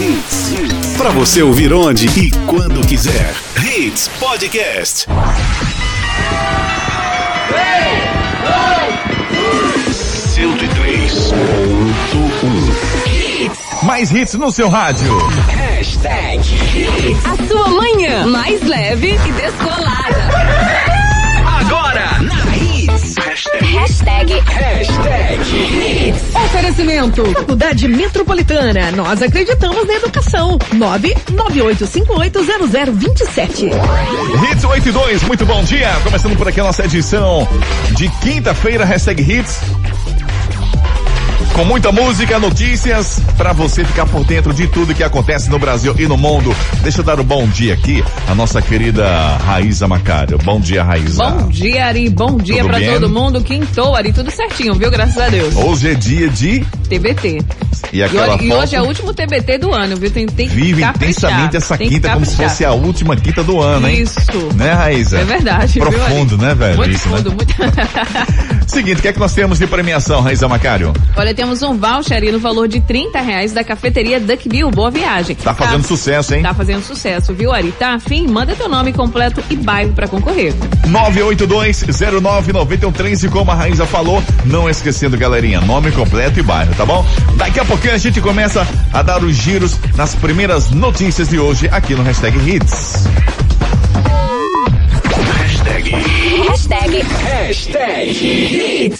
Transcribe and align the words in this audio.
Hits. 0.00 0.96
Pra 0.96 1.10
você 1.10 1.42
ouvir 1.42 1.72
onde 1.72 2.06
e 2.06 2.30
quando 2.46 2.86
quiser. 2.86 3.34
Hits 3.56 4.06
Podcast. 4.20 5.06
103.1 12.38 13.82
Mais 13.82 14.10
hits 14.12 14.34
no 14.34 14.52
seu 14.52 14.68
rádio. 14.68 15.16
Hashtag 15.48 16.40
A 17.24 17.48
sua 17.48 17.68
manhã 17.68 18.26
mais 18.26 18.62
leve 18.62 19.14
e 19.14 19.32
descolada. 19.32 19.87
Hashtag, 23.68 24.32
Hashtag. 24.46 26.14
Oferecimento. 26.34 27.22
Faculdade 27.32 27.86
Metropolitana. 27.86 28.90
Nós 28.92 29.20
acreditamos 29.20 29.86
na 29.86 29.92
educação. 29.94 30.56
998580027. 30.74 33.70
Hits 34.50 34.64
82, 34.64 35.22
muito 35.24 35.44
bom 35.44 35.62
dia. 35.64 35.90
Começando 36.02 36.34
por 36.36 36.48
aqui 36.48 36.60
a 36.60 36.64
nossa 36.64 36.84
edição 36.86 37.46
de 37.92 38.08
quinta-feira, 38.22 38.86
hashtag 38.86 39.20
Hits. 39.22 39.60
Com 41.58 41.64
muita 41.64 41.90
música, 41.90 42.38
notícias, 42.38 43.20
pra 43.36 43.52
você 43.52 43.84
ficar 43.84 44.06
por 44.06 44.24
dentro 44.24 44.54
de 44.54 44.68
tudo 44.68 44.94
que 44.94 45.02
acontece 45.02 45.50
no 45.50 45.58
Brasil 45.58 45.92
e 45.98 46.06
no 46.06 46.16
mundo. 46.16 46.54
Deixa 46.84 47.00
eu 47.00 47.04
dar 47.04 47.18
o 47.18 47.22
um 47.22 47.26
bom 47.26 47.48
dia 47.48 47.74
aqui, 47.74 48.00
a 48.28 48.34
nossa 48.34 48.62
querida 48.62 49.36
Raíza 49.38 49.88
Macário. 49.88 50.38
Bom 50.38 50.60
dia, 50.60 50.84
Raíza. 50.84 51.28
Bom 51.28 51.48
dia, 51.48 51.86
Ari. 51.86 52.10
Bom 52.10 52.36
dia 52.36 52.62
bem? 52.62 52.88
todo 52.88 53.08
mundo. 53.08 53.42
Quintou, 53.42 53.96
Ari. 53.96 54.12
Tudo 54.12 54.30
certinho, 54.30 54.72
viu? 54.74 54.88
Graças 54.88 55.18
a 55.18 55.28
Deus. 55.28 55.56
Hoje 55.56 55.90
é 55.90 55.94
dia 55.94 56.28
de... 56.28 56.64
TBT. 56.88 57.40
E 57.92 57.98
E, 57.98 58.02
aquela 58.02 58.34
hoje- 58.34 58.44
e 58.44 58.48
foto 58.48 58.60
hoje 58.60 58.76
é 58.76 58.80
o 58.80 58.84
último 58.84 59.12
TBT 59.12 59.58
do 59.58 59.74
ano, 59.74 59.96
viu? 59.96 60.10
Tem, 60.10 60.26
tem 60.26 60.48
vive 60.48 60.82
intensamente 60.82 61.56
essa 61.56 61.76
Tem 61.76 61.88
quinta 61.88 62.10
como 62.12 62.24
se 62.24 62.36
fosse 62.36 62.64
a 62.64 62.72
última 62.72 63.16
quinta 63.16 63.42
do 63.42 63.60
ano, 63.60 63.88
hein? 63.88 64.02
Isso. 64.02 64.20
Né, 64.54 64.72
Raíza? 64.72 65.18
É 65.18 65.24
verdade, 65.24 65.74
viu? 65.74 65.90
Profundo, 65.90 66.38
né, 66.38 66.54
velho? 66.54 66.76
Muito 66.76 66.94
Isso, 66.94 67.08
né? 67.08 67.16
fundo, 67.18 67.32
muito... 67.32 67.54
Seguinte, 68.66 68.98
o 68.98 69.02
que 69.02 69.08
é 69.08 69.12
que 69.12 69.18
nós 69.18 69.32
temos 69.32 69.58
de 69.58 69.66
premiação, 69.66 70.20
Raíza 70.20 70.48
Macário? 70.48 70.92
Olha, 71.16 71.34
temos 71.48 71.62
um 71.62 71.78
voucher 71.78 72.22
aí 72.22 72.30
no 72.30 72.38
valor 72.38 72.68
de 72.68 72.78
30 72.78 73.18
reais 73.22 73.54
da 73.54 73.64
cafeteria 73.64 74.20
Duck 74.20 74.46
Bill. 74.46 74.70
Boa 74.70 74.90
viagem. 74.90 75.34
Tá 75.34 75.54
fazendo 75.54 75.82
sucesso, 75.82 76.34
hein? 76.34 76.42
Tá 76.42 76.52
fazendo 76.52 76.82
sucesso, 76.82 77.32
viu, 77.32 77.50
Ari? 77.50 77.72
Tá 77.72 77.94
afim? 77.94 78.26
Manda 78.26 78.54
teu 78.54 78.68
nome 78.68 78.92
completo 78.92 79.42
e 79.48 79.56
bairro 79.56 79.94
pra 79.94 80.06
concorrer. 80.06 80.52
982-09-9113, 80.88 83.30
como 83.30 83.50
a 83.50 83.54
Raíza 83.54 83.86
falou, 83.86 84.22
não 84.44 84.68
esquecendo, 84.68 85.16
galerinha, 85.16 85.62
nome 85.62 85.90
completo 85.90 86.38
e 86.38 86.42
bairro, 86.42 86.74
tá 86.74 86.84
bom? 86.84 87.02
Daqui 87.36 87.60
a 87.60 87.64
pouquinho 87.64 87.94
a 87.94 87.98
gente 87.98 88.20
começa 88.20 88.68
a 88.92 89.00
dar 89.00 89.24
os 89.24 89.34
giros 89.34 89.74
nas 89.96 90.14
primeiras 90.14 90.70
notícias 90.70 91.30
de 91.30 91.38
hoje 91.38 91.66
aqui 91.72 91.94
no 91.94 92.02
Hashtag 92.02 92.36
Hits. 92.46 93.04
Hashtag 95.38 95.92
Hashtag 96.46 97.02
Hashtag 97.24 98.10
Hits. 98.10 98.97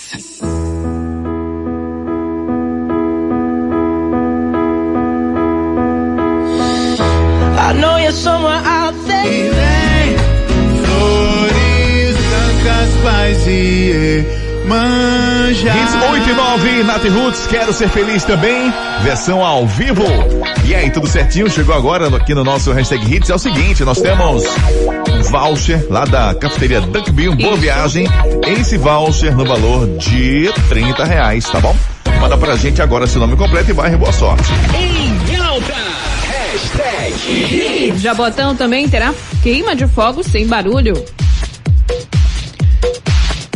Hits 15.69 15.95
8 16.11 16.31
e 16.31 16.33
9, 16.33 16.83
Nath 16.85 17.05
Roots, 17.05 17.47
quero 17.47 17.73
ser 17.75 17.89
feliz 17.91 18.25
também, 18.25 18.73
versão 19.03 19.45
ao 19.45 19.67
vivo. 19.67 20.03
E 20.65 20.75
aí, 20.75 20.91
tudo 20.91 21.07
certinho? 21.07 21.51
Chegou 21.51 21.75
agora 21.75 22.09
aqui 22.17 22.35
no 22.35 22.43
nosso 22.43 22.73
Hashtag 22.73 23.15
Hits, 23.15 23.29
é 23.29 23.35
o 23.35 23.39
seguinte, 23.39 23.85
nós 23.85 24.01
temos 24.01 24.45
um 25.11 25.23
voucher 25.25 25.87
lá 25.91 26.07
da 26.07 26.35
cafeteria 26.35 26.81
Duck 26.81 27.11
Bill, 27.13 27.37
boa 27.37 27.57
viagem, 27.57 28.07
esse 28.47 28.79
voucher 28.79 29.37
no 29.37 29.45
valor 29.45 29.87
de 29.99 30.51
30 30.71 31.05
reais, 31.05 31.45
tá 31.45 31.61
bom? 31.61 31.77
Manda 32.19 32.39
pra 32.39 32.57
gente 32.57 32.81
agora 32.81 33.07
seu 33.07 33.21
nome 33.21 33.37
completo 33.37 33.71
e 33.71 33.75
vai, 33.75 33.95
boa 33.95 34.13
sorte. 34.13 34.51
Em 34.75 35.37
alta. 35.37 35.75
Hashtag 36.25 37.89
Hits. 37.91 38.01
Jabotão 38.01 38.57
também 38.57 38.89
terá 38.89 39.15
queima 39.43 39.77
de 39.77 39.87
fogos 39.87 40.27
sem 40.27 40.47
barulho. 40.47 40.95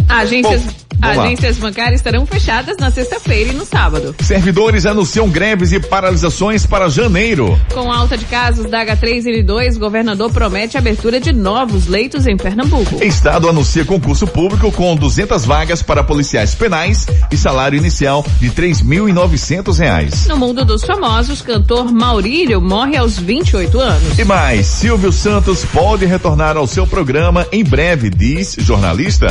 Agências, 0.08 0.62
Bom. 0.62 0.81
Agências 1.02 1.58
bancárias 1.58 2.00
estarão 2.00 2.24
fechadas 2.24 2.76
na 2.78 2.90
sexta-feira 2.90 3.50
e 3.50 3.54
no 3.54 3.64
sábado. 3.64 4.14
Servidores 4.22 4.86
anunciam 4.86 5.28
greves 5.28 5.72
e 5.72 5.80
paralisações 5.80 6.64
para 6.64 6.88
janeiro. 6.88 7.58
Com 7.72 7.90
alta 7.90 8.16
de 8.16 8.24
casos 8.24 8.70
da 8.70 8.84
H3N2, 8.84 9.76
o 9.76 9.80
governador 9.80 10.32
promete 10.32 10.78
abertura 10.78 11.20
de 11.20 11.32
novos 11.32 11.86
leitos 11.86 12.26
em 12.26 12.36
Pernambuco. 12.36 13.02
Estado 13.02 13.48
anuncia 13.48 13.84
concurso 13.84 14.26
público 14.26 14.70
com 14.72 14.94
200 14.96 15.44
vagas 15.44 15.82
para 15.82 16.04
policiais 16.04 16.54
penais 16.54 17.06
e 17.30 17.36
salário 17.36 17.76
inicial 17.76 18.24
de 18.40 18.50
3.900 18.50 19.78
reais. 19.78 20.26
No 20.26 20.36
mundo 20.36 20.64
dos 20.64 20.84
famosos, 20.84 21.42
cantor 21.42 21.92
Maurílio 21.92 22.60
morre 22.60 22.96
aos 22.96 23.18
28 23.18 23.80
anos. 23.80 24.18
E 24.18 24.24
mais, 24.24 24.66
Silvio 24.66 25.12
Santos 25.12 25.64
pode 25.64 26.06
retornar 26.06 26.56
ao 26.56 26.66
seu 26.66 26.86
programa 26.86 27.46
em 27.50 27.64
breve, 27.64 28.10
diz 28.10 28.56
jornalista. 28.58 29.28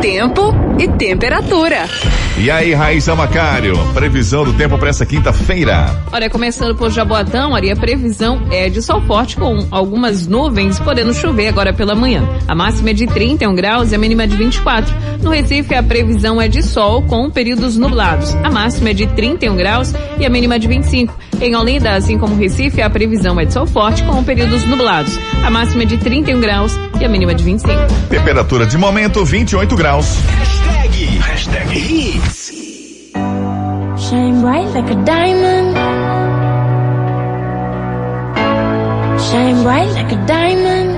Tempo 0.00 0.54
e 0.78 0.88
temperatura. 0.88 1.86
E 2.40 2.50
aí, 2.52 2.72
Raíssa 2.72 3.16
Macário, 3.16 3.76
previsão 3.92 4.44
do 4.44 4.52
tempo 4.52 4.78
para 4.78 4.90
essa 4.90 5.04
quinta-feira. 5.04 6.04
Olha, 6.12 6.30
começando 6.30 6.74
por 6.76 6.88
Jaboatão, 6.88 7.52
ali 7.52 7.68
a 7.68 7.74
previsão 7.74 8.46
é 8.52 8.68
de 8.68 8.80
sol 8.80 9.02
forte 9.02 9.36
com 9.36 9.66
algumas 9.72 10.28
nuvens, 10.28 10.78
podendo 10.78 11.12
chover 11.12 11.48
agora 11.48 11.72
pela 11.72 11.96
manhã. 11.96 12.22
A 12.46 12.54
máxima 12.54 12.90
é 12.90 12.92
de 12.92 13.08
31 13.08 13.52
graus 13.56 13.90
e 13.90 13.96
a 13.96 13.98
mínima 13.98 14.22
é 14.22 14.26
de 14.28 14.36
24. 14.36 14.94
No 15.20 15.30
Recife, 15.30 15.74
a 15.74 15.82
previsão 15.82 16.40
é 16.40 16.46
de 16.46 16.62
sol 16.62 17.02
com 17.02 17.28
períodos 17.28 17.76
nublados. 17.76 18.32
A 18.44 18.50
máxima 18.50 18.90
é 18.90 18.94
de 18.94 19.08
31 19.08 19.56
graus 19.56 19.92
e 20.16 20.24
a 20.24 20.30
mínima 20.30 20.54
é 20.54 20.58
de 20.60 20.68
25. 20.68 21.12
Em 21.40 21.56
Olinda, 21.56 21.92
assim 21.94 22.18
como 22.18 22.36
Recife, 22.36 22.80
a 22.80 22.88
previsão 22.88 23.38
é 23.40 23.44
de 23.44 23.52
sol 23.52 23.66
forte 23.66 24.04
com 24.04 24.22
períodos 24.22 24.64
nublados. 24.64 25.18
A 25.44 25.50
máxima 25.50 25.82
é 25.82 25.86
de 25.86 25.98
31 25.98 26.40
graus 26.40 26.78
e 27.00 27.04
a 27.04 27.08
mínima 27.08 27.32
é 27.32 27.34
de 27.34 27.42
25. 27.44 27.74
Temperatura 28.08 28.66
de 28.66 28.78
momento 28.78 29.24
28 29.28 29.76
graus. 29.76 30.16
Hashtag. 30.24 31.20
Hashtag 31.20 31.68
Hits. 31.68 32.48
Shine 34.08 34.40
bright 34.40 34.68
like 34.72 34.90
a 34.90 35.04
diamond. 35.04 35.76
Shine 39.20 39.62
bright 39.62 39.90
like 39.92 40.12
a 40.12 40.26
diamond. 40.26 40.96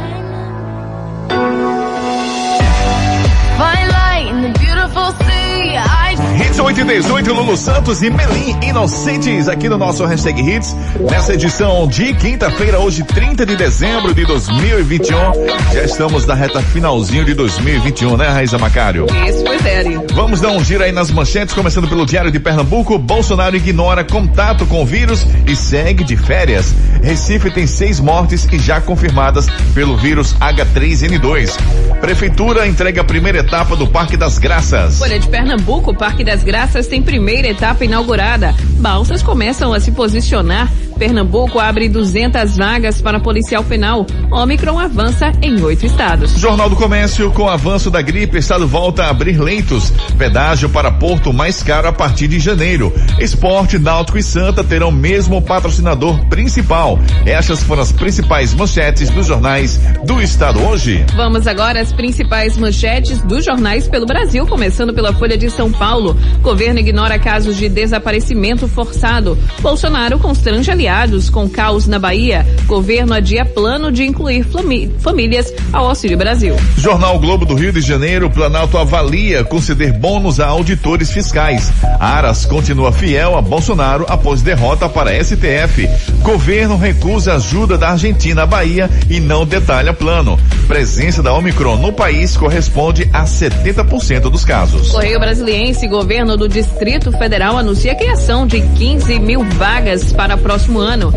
Find 3.58 3.88
light 3.98 4.28
in 4.30 4.42
the 4.42 4.52
beautiful 4.60 5.10
sea. 5.26 5.74
I 5.74 6.14
Hits 6.50 6.58
8 6.58 6.80
e 6.80 6.84
18, 6.84 7.32
Lulu 7.32 7.56
Santos 7.56 8.02
e 8.02 8.10
Melim 8.10 8.58
Inocentes 8.60 9.48
aqui 9.48 9.68
no 9.68 9.78
nosso 9.78 10.04
Hashtag 10.04 10.40
Hits. 10.40 10.74
Nessa 11.08 11.34
edição 11.34 11.86
de 11.86 12.12
quinta-feira, 12.14 12.80
hoje 12.80 13.04
30 13.04 13.46
de 13.46 13.54
dezembro 13.54 14.12
de 14.12 14.24
2021. 14.26 15.16
Já 15.72 15.84
estamos 15.84 16.26
na 16.26 16.34
reta 16.34 16.60
finalzinho 16.60 17.24
de 17.24 17.34
2021, 17.34 18.16
né, 18.16 18.28
Raíza 18.28 18.58
Macário? 18.58 19.06
Isso, 19.28 19.44
pois 19.44 19.64
é. 19.64 19.84
Vamos 20.12 20.40
dar 20.40 20.50
um 20.50 20.64
giro 20.64 20.82
aí 20.82 20.90
nas 20.90 21.12
manchetes, 21.12 21.54
começando 21.54 21.88
pelo 21.88 22.04
Diário 22.04 22.32
de 22.32 22.40
Pernambuco. 22.40 22.98
Bolsonaro 22.98 23.54
ignora 23.54 24.02
contato 24.02 24.66
com 24.66 24.82
o 24.82 24.86
vírus 24.86 25.24
e 25.46 25.54
segue 25.54 26.02
de 26.02 26.16
férias. 26.16 26.74
Recife 27.00 27.48
tem 27.52 27.66
seis 27.66 28.00
mortes 28.00 28.48
e 28.50 28.58
já 28.58 28.80
confirmadas 28.80 29.46
pelo 29.72 29.96
vírus 29.96 30.34
H3N2. 30.34 31.56
Prefeitura 32.00 32.66
entrega 32.66 33.02
a 33.02 33.04
primeira 33.04 33.38
etapa 33.38 33.76
do 33.76 33.86
Parque 33.86 34.16
das 34.16 34.36
Graças. 34.38 34.98
Folha 34.98 35.18
de 35.18 35.28
Pernambuco, 35.28 35.94
Parque 35.94 36.24
das 36.24 36.39
Graças 36.42 36.86
tem 36.86 37.02
primeira 37.02 37.48
etapa 37.48 37.84
inaugurada. 37.84 38.54
Balsas 38.78 39.22
começam 39.22 39.72
a 39.72 39.80
se 39.80 39.92
posicionar. 39.92 40.70
Pernambuco 41.00 41.58
abre 41.58 41.88
200 41.88 42.58
vagas 42.58 43.00
para 43.00 43.18
policial 43.18 43.64
penal. 43.64 44.04
Omicron 44.30 44.78
avança 44.78 45.32
em 45.40 45.58
oito 45.62 45.86
estados. 45.86 46.38
Jornal 46.38 46.68
do 46.68 46.76
Comércio, 46.76 47.30
com 47.30 47.48
avanço 47.48 47.90
da 47.90 48.02
gripe, 48.02 48.36
Estado 48.36 48.68
volta 48.68 49.04
a 49.04 49.08
abrir 49.08 49.40
leitos. 49.40 49.94
Pedágio 50.18 50.68
para 50.68 50.92
Porto 50.92 51.32
mais 51.32 51.62
caro 51.62 51.88
a 51.88 51.92
partir 51.92 52.28
de 52.28 52.38
janeiro. 52.38 52.92
Esporte, 53.18 53.78
Náutico 53.78 54.18
e 54.18 54.22
Santa 54.22 54.62
terão 54.62 54.92
mesmo 54.92 55.40
patrocinador 55.40 56.22
principal. 56.26 56.98
Essas 57.24 57.62
foram 57.62 57.80
as 57.80 57.92
principais 57.92 58.52
manchetes 58.52 59.08
dos 59.08 59.26
jornais 59.26 59.80
do 60.04 60.20
Estado 60.20 60.62
hoje. 60.62 61.02
Vamos 61.16 61.46
agora 61.46 61.80
às 61.80 61.92
principais 61.92 62.58
manchetes 62.58 63.22
dos 63.22 63.42
jornais 63.42 63.88
pelo 63.88 64.04
Brasil, 64.04 64.46
começando 64.46 64.92
pela 64.92 65.14
Folha 65.14 65.38
de 65.38 65.48
São 65.48 65.72
Paulo. 65.72 66.14
Governo 66.42 66.78
ignora 66.78 67.18
casos 67.18 67.56
de 67.56 67.70
desaparecimento 67.70 68.68
forçado. 68.68 69.38
Bolsonaro 69.62 70.18
constrange 70.18 70.70
aliados 70.70 70.89
aliados 70.90 71.30
com 71.30 71.48
caos 71.48 71.86
na 71.86 72.00
Bahia, 72.00 72.44
governo 72.66 73.14
adia 73.14 73.44
plano 73.44 73.92
de 73.92 74.04
incluir 74.04 74.44
famílias 74.98 75.54
ao 75.72 75.86
Auxílio 75.88 76.18
Brasil. 76.18 76.56
Jornal 76.76 77.18
Globo 77.20 77.46
do 77.46 77.54
Rio 77.54 77.72
de 77.72 77.80
Janeiro, 77.80 78.28
Planalto 78.28 78.76
avalia 78.76 79.44
conceder 79.44 79.92
bônus 79.92 80.40
a 80.40 80.48
auditores 80.48 81.12
fiscais. 81.12 81.70
Aras 82.00 82.44
continua 82.44 82.90
fiel 82.90 83.36
a 83.36 83.40
Bolsonaro 83.42 84.04
após 84.08 84.42
derrota 84.42 84.88
para 84.88 85.12
STF. 85.22 85.88
Governo 86.22 86.76
recusa 86.76 87.34
ajuda 87.34 87.78
da 87.78 87.90
Argentina 87.90 88.42
à 88.42 88.46
Bahia 88.46 88.90
e 89.08 89.20
não 89.20 89.46
detalha 89.46 89.92
plano. 89.92 90.38
Presença 90.66 91.22
da 91.22 91.32
Omicron 91.32 91.76
no 91.76 91.92
país 91.92 92.36
corresponde 92.36 93.08
a 93.12 93.24
70% 93.24 94.22
dos 94.22 94.44
casos. 94.44 94.90
Correio 94.90 95.20
Brasiliense, 95.20 95.86
governo 95.86 96.36
do 96.36 96.48
Distrito 96.48 97.12
Federal 97.12 97.56
anuncia 97.56 97.92
a 97.92 97.94
criação 97.94 98.46
de 98.46 98.60
15 98.60 99.18
mil 99.20 99.44
vagas 99.44 100.12
para 100.12 100.36
próximo 100.36 100.79
ano. 100.80 101.12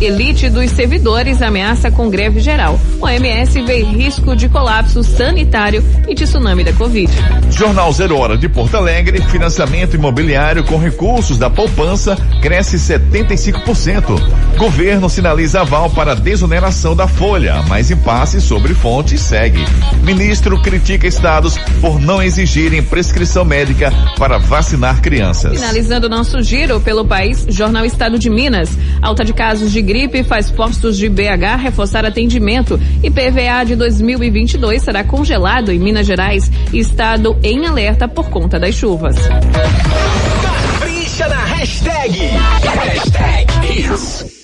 Elite 0.00 0.48
dos 0.50 0.70
servidores 0.70 1.42
ameaça 1.42 1.90
com 1.90 2.10
greve 2.10 2.40
geral. 2.40 2.78
O 3.00 3.04
OMS 3.04 3.62
vê 3.62 3.82
risco 3.82 4.34
de 4.36 4.48
colapso 4.48 5.02
sanitário 5.02 5.82
e 6.08 6.14
de 6.14 6.24
tsunami 6.24 6.64
da 6.64 6.72
Covid. 6.72 7.12
Jornal 7.50 7.92
Zero 7.92 8.18
Hora 8.18 8.36
de 8.36 8.48
Porto 8.48 8.76
Alegre, 8.76 9.20
financiamento 9.22 9.94
imobiliário 9.94 10.64
com 10.64 10.78
recursos 10.78 11.38
da 11.38 11.48
poupança 11.48 12.16
cresce 12.40 12.76
75%. 12.76 14.56
Governo 14.56 15.08
sinaliza 15.08 15.60
aval 15.60 15.90
para 15.90 16.14
desoneração 16.14 16.94
da 16.94 17.06
folha, 17.06 17.62
mas 17.68 17.90
impasse 17.90 18.40
sobre 18.40 18.74
fonte 18.74 19.18
segue. 19.18 19.64
Ministro 20.02 20.60
critica 20.62 21.06
estados 21.06 21.56
por 21.80 22.00
não 22.00 22.22
exigirem 22.22 22.82
prescrição 22.82 23.44
médica 23.44 23.92
para 24.18 24.38
vacinar 24.38 25.00
crianças. 25.00 25.52
Finalizando 25.52 26.08
nosso 26.08 26.42
giro 26.42 26.80
pelo 26.80 27.04
país, 27.04 27.46
Jornal 27.48 27.84
Estado 27.84 28.18
de 28.18 28.30
Minas. 28.30 28.70
Alta 29.00 29.24
de 29.24 29.32
casos 29.32 29.72
de 29.72 29.82
gripe 29.82 30.22
faz 30.24 30.50
postos 30.50 30.96
de 30.96 31.08
BH 31.08 31.56
reforçar 31.62 32.04
atendimento. 32.04 32.80
E 33.02 33.10
PVA 33.10 33.64
de 33.64 33.76
2022 33.76 34.82
será 34.82 35.04
congelado 35.04 35.72
em 35.72 35.78
Minas 35.78 36.06
Gerais. 36.06 36.50
Estado 36.72 37.36
em 37.42 37.66
alerta 37.66 38.08
por 38.08 38.28
conta 38.30 38.58
das 38.58 38.74
chuvas. 38.74 39.16
Capricha 40.40 41.28
na 41.28 41.44
hashtag. 41.44 42.18
Hashtag 42.62 44.35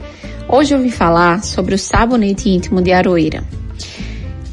Hoje 0.47 0.75
eu 0.75 0.79
vim 0.79 0.91
falar 0.91 1.43
sobre 1.43 1.73
o 1.73 1.79
sabonete 1.79 2.47
íntimo 2.47 2.79
de 2.79 2.93
aroeira. 2.93 3.43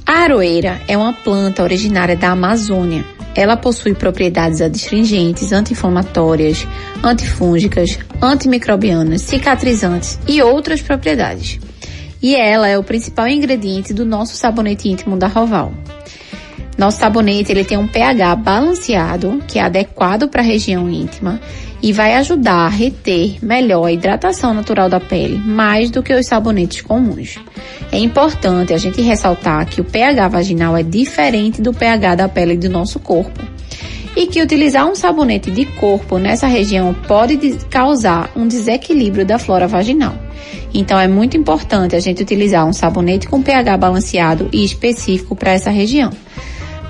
A 0.07 0.21
aroeira 0.23 0.81
é 0.89 0.97
uma 0.97 1.13
planta 1.13 1.63
originária 1.63 2.17
da 2.17 2.31
Amazônia. 2.31 3.05
Ela 3.35 3.57
possui 3.57 3.95
propriedades 3.95 4.61
adstringentes, 4.61 5.53
anti-inflamatórias, 5.53 6.67
antifúngicas, 7.03 7.99
antimicrobianas, 8.23 9.23
cicatrizantes 9.23 10.19
e 10.29 10.41
outras 10.41 10.81
propriedades. 10.81 11.59
E 12.23 12.35
ela 12.35 12.69
é 12.69 12.79
o 12.79 12.85
principal 12.85 13.29
ingrediente 13.29 13.93
do 13.93 14.05
nosso 14.05 14.37
sabonete 14.37 14.89
íntimo 14.89 15.17
da 15.17 15.27
Roval. 15.27 15.75
Nosso 16.79 16.99
sabonete 16.99 17.53
ele 17.53 17.65
tem 17.65 17.77
um 17.79 17.87
pH 17.87 18.37
balanceado, 18.37 19.43
que 19.47 19.59
é 19.59 19.63
adequado 19.63 20.29
para 20.29 20.41
a 20.41 20.45
região 20.45 20.89
íntima 20.89 21.41
e 21.85 21.93
vai 21.93 22.15
ajudar 22.15 22.65
a 22.65 22.69
reter 22.69 23.37
melhor 23.43 23.85
a 23.85 23.93
hidratação 23.93 24.55
natural 24.55 24.89
da 24.89 24.99
pele, 24.99 25.37
mais 25.37 25.91
do 25.91 26.03
que 26.03 26.15
os 26.15 26.25
sabonetes 26.25 26.81
comuns. 26.81 27.39
É 27.93 27.99
importante 27.99 28.73
a 28.73 28.79
gente 28.79 29.03
ressaltar 29.03 29.67
que 29.67 29.83
o 29.83 29.85
pH 29.85 30.29
vaginal 30.29 30.75
é 30.75 30.83
diferente 30.83 31.61
do 31.61 31.75
pH 31.75 32.15
da 32.15 32.27
pele 32.27 32.57
do 32.57 32.71
nosso 32.71 32.99
corpo 32.99 33.39
e 34.17 34.27
que 34.27 34.41
utilizar 34.41 34.89
um 34.89 34.95
sabonete 34.95 35.51
de 35.51 35.67
corpo 35.67 36.17
nessa 36.17 36.47
região 36.47 36.95
pode 37.07 37.37
causar 37.69 38.31
um 38.35 38.49
desequilíbrio 38.49 39.27
da 39.27 39.39
flora 39.39 39.69
vaginal. 39.69 40.15
Então 40.73 40.99
é 40.99 41.07
muito 41.07 41.37
importante 41.37 41.95
a 41.95 42.01
gente 42.01 42.23
utilizar 42.23 42.67
um 42.67 42.73
sabonete 42.73 43.29
com 43.29 43.43
pH 43.43 43.77
balanceado 43.77 44.49
e 44.51 44.65
específico 44.65 45.37
para 45.37 45.53
essa 45.53 45.69
região. 45.69 46.11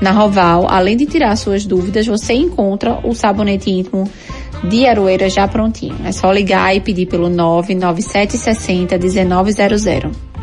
Na 0.01 0.13
Roval, 0.13 0.67
além 0.69 0.97
de 0.97 1.07
tirar 1.07 1.35
suas 1.35 1.65
dúvidas, 1.65 2.07
você 2.07 2.35
encontra 2.35 3.01
o 3.05 3.13
sabonete 3.13 3.71
íntimo 3.71 4.09
de 4.69 4.87
aroeira 4.87 5.29
já 5.29 5.47
prontinho. 5.47 5.97
É 6.05 6.13
só 6.13 6.33
ligar 6.33 6.75
e 6.75 6.81
pedir 6.81 7.07
pelo 7.07 7.29
99760 7.29 8.99
1900. 8.99 10.34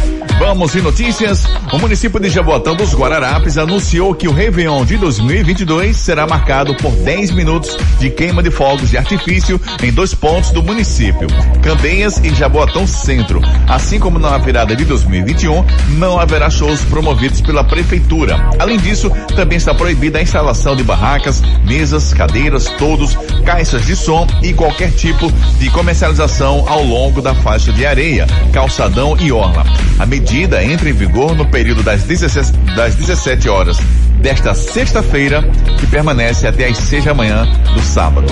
Vamos 0.41 0.75
em 0.75 0.81
notícias. 0.81 1.45
O 1.71 1.77
município 1.77 2.19
de 2.19 2.27
Jaboatão 2.27 2.75
dos 2.75 2.95
Guararapes 2.95 3.59
anunciou 3.59 4.15
que 4.15 4.27
o 4.27 4.33
Réveillon 4.33 4.83
de 4.83 4.97
2022 4.97 5.95
será 5.95 6.25
marcado 6.25 6.73
por 6.73 6.91
10 6.93 7.29
minutos 7.29 7.77
de 7.99 8.09
queima 8.09 8.41
de 8.41 8.49
fogos 8.49 8.89
de 8.89 8.97
artifício 8.97 9.61
em 9.83 9.93
dois 9.93 10.15
pontos 10.15 10.49
do 10.49 10.63
município, 10.63 11.27
Candeias 11.61 12.17
e 12.23 12.33
Jaboatão 12.33 12.87
Centro. 12.87 13.39
Assim 13.69 13.99
como 13.99 14.17
na 14.17 14.35
virada 14.39 14.75
de 14.75 14.83
2021, 14.83 15.63
não 15.99 16.19
haverá 16.19 16.49
shows 16.49 16.83
promovidos 16.85 17.39
pela 17.39 17.63
prefeitura. 17.63 18.49
Além 18.57 18.79
disso, 18.79 19.11
também 19.35 19.59
está 19.59 19.75
proibida 19.75 20.17
a 20.17 20.23
instalação 20.23 20.75
de 20.75 20.83
barracas, 20.83 21.43
mesas, 21.63 22.15
cadeiras, 22.15 22.65
todos, 22.79 23.15
caixas 23.45 23.85
de 23.85 23.95
som 23.95 24.25
e 24.41 24.53
qualquer 24.53 24.91
tipo 24.91 25.31
de 25.59 25.69
comercialização 25.69 26.65
ao 26.67 26.83
longo 26.83 27.21
da 27.21 27.35
faixa 27.35 27.71
de 27.71 27.85
areia, 27.85 28.25
calçadão 28.51 29.15
e 29.19 29.31
orla. 29.31 29.63
A 29.99 30.05
medida 30.07 30.30
entra 30.63 30.89
em 30.89 30.93
vigor 30.93 31.35
no 31.35 31.45
período 31.45 31.83
das 31.83 32.03
17, 32.03 32.53
das 32.75 32.95
17 32.95 33.49
horas 33.49 33.77
desta 34.21 34.53
sexta-feira, 34.53 35.43
que 35.79 35.87
permanece 35.87 36.47
até 36.47 36.67
às 36.67 36.77
6 36.77 37.05
da 37.05 37.13
manhã 37.13 37.47
do 37.73 37.81
sábado. 37.81 38.27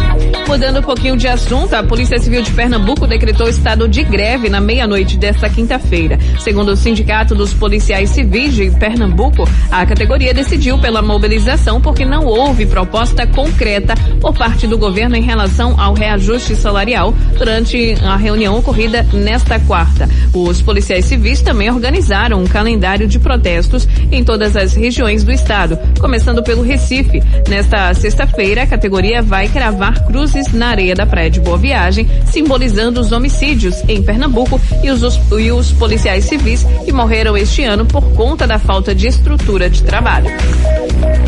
Mudando 0.47 0.79
um 0.79 0.83
pouquinho 0.83 1.17
de 1.17 1.27
assunto, 1.27 1.73
a 1.73 1.83
Polícia 1.83 2.19
Civil 2.19 2.41
de 2.41 2.51
Pernambuco 2.51 3.07
decretou 3.07 3.49
estado 3.49 3.87
de 3.87 4.03
greve 4.03 4.49
na 4.49 4.61
meia-noite 4.61 5.17
desta 5.17 5.49
quinta-feira. 5.49 6.17
Segundo 6.39 6.69
o 6.69 6.75
Sindicato 6.75 7.33
dos 7.33 7.53
Policiais 7.53 8.09
Civis 8.11 8.53
de 8.53 8.71
Pernambuco, 8.71 9.47
a 9.71 9.85
categoria 9.85 10.33
decidiu 10.33 10.77
pela 10.77 11.01
mobilização 11.01 11.81
porque 11.81 12.05
não 12.05 12.25
houve 12.25 12.65
proposta 12.65 13.25
concreta 13.27 13.95
por 14.19 14.33
parte 14.33 14.67
do 14.67 14.77
governo 14.77 15.15
em 15.15 15.21
relação 15.21 15.79
ao 15.79 15.93
reajuste 15.93 16.55
salarial 16.55 17.13
durante 17.37 17.95
a 18.03 18.15
reunião 18.15 18.57
ocorrida 18.57 19.05
nesta 19.13 19.59
quarta. 19.59 20.09
Os 20.33 20.61
policiais 20.61 21.05
civis 21.05 21.41
também 21.41 21.69
organizaram 21.69 22.41
um 22.41 22.47
calendário 22.47 23.07
de 23.07 23.19
protestos 23.19 23.87
em 24.11 24.23
todas 24.23 24.55
as 24.55 24.73
regiões 24.73 25.23
do 25.23 25.31
estado, 25.31 25.78
começando 25.99 26.43
pelo 26.43 26.61
Recife. 26.61 27.21
Nesta 27.47 27.93
sexta-feira, 27.93 28.63
a 28.63 28.67
categoria 28.67 29.21
vai 29.21 29.47
cravar 29.47 30.05
cruzes 30.05 30.51
na 30.53 30.67
areia 30.67 30.95
da 30.95 31.05
praia 31.05 31.29
de 31.29 31.39
Boa 31.39 31.57
Viagem, 31.57 32.07
simbolizando 32.25 32.99
os 32.99 33.11
homicídios 33.11 33.75
em 33.87 34.01
Pernambuco 34.01 34.59
e 34.83 34.89
os, 34.89 35.19
e 35.37 35.51
os 35.51 35.71
policiais 35.73 36.25
civis 36.25 36.65
que 36.85 36.91
morreram 36.91 37.37
este 37.37 37.63
ano 37.63 37.85
por 37.85 38.03
conta 38.13 38.45
da 38.45 38.59
falta 38.59 38.93
de 38.93 39.07
estrutura 39.07 39.69
de 39.69 39.83
trabalho. 39.83 40.29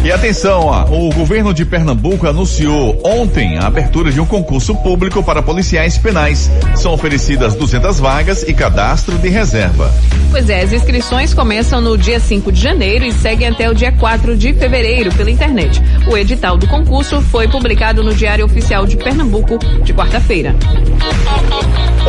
E 0.04 0.12
atenção, 0.12 0.62
ó, 0.66 0.86
o 0.86 1.14
governo 1.14 1.54
de 1.54 1.64
Pernambuco 1.64 2.28
anunciou 2.28 3.00
ontem 3.06 3.60
a 3.60 3.68
abertura 3.68 4.12
de 4.12 4.20
um 4.20 4.26
concurso 4.26 4.74
público 4.76 5.22
para 5.22 5.44
policiais 5.44 5.96
penais. 5.96 6.50
São 6.76 6.92
oferecidas 6.92 7.54
200 7.54 8.00
vagas 8.00 8.42
e 8.42 8.52
cadastro 8.52 9.20
de 9.20 9.30
reserva. 9.30 9.94
Pois 10.32 10.50
é, 10.50 10.62
as 10.62 10.74
inscrições 10.74 11.36
começam 11.36 11.80
no 11.82 11.96
dia 11.98 12.20
5 12.20 12.52
de 12.52 12.60
janeiro 12.60 13.06
e 13.06 13.12
seguem 13.12 13.48
até 13.50 13.70
o 13.70 13.76
dia 13.76 13.92
4 13.92 14.36
de 14.36 14.54
fevereiro 14.54 15.14
pela 15.14 15.30
internet. 15.30 15.80
O 16.08 16.18
edital 16.18 16.58
do 16.58 16.66
concurso 16.68 17.22
foi 17.22 17.48
publicado 17.48 18.04
no 18.04 18.16
Diário 18.16 18.46
Oficial 18.46 18.88
de 18.88 18.98
Pernambuco 18.98 19.60
de 19.84 19.94
quarta-feira. 19.94 20.56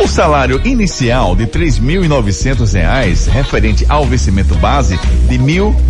O 0.01 0.07
salário 0.07 0.59
inicial 0.65 1.35
de 1.35 1.43
R$ 1.43 1.49
3.900 1.49 3.27
referente 3.27 3.85
ao 3.87 4.05
vencimento 4.05 4.55
base 4.55 4.97
de 5.29 5.37
R$ 5.37 5.43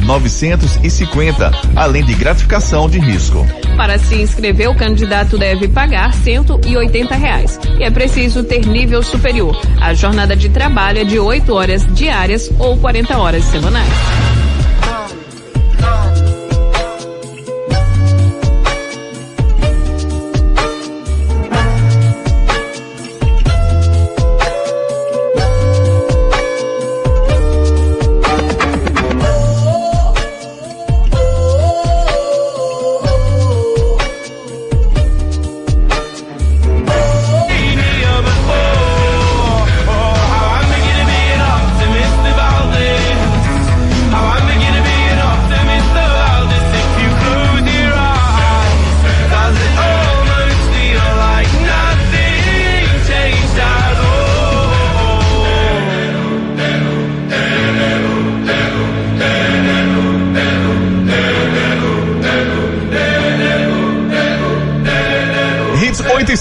1.950, 0.03 1.53
além 1.75 1.92
de 2.01 2.13
gratificação 2.15 2.89
de 2.89 2.97
risco. 2.99 3.45
Para 3.77 3.99
se 3.99 4.15
inscrever, 4.15 4.69
o 4.69 4.75
candidato 4.75 5.37
deve 5.37 5.67
pagar 5.67 6.13
180 6.13 7.15
reais. 7.15 7.59
E 7.77 7.83
é 7.83 7.91
preciso 7.91 8.43
ter 8.43 8.65
nível 8.65 9.03
superior. 9.03 9.55
A 9.81 9.93
jornada 9.93 10.35
de 10.35 10.49
trabalho 10.49 10.99
é 10.99 11.03
de 11.03 11.19
8 11.19 11.53
horas 11.53 11.85
diárias 11.93 12.49
ou 12.57 12.77
40 12.77 13.17
horas 13.17 13.43
semanais. 13.43 14.32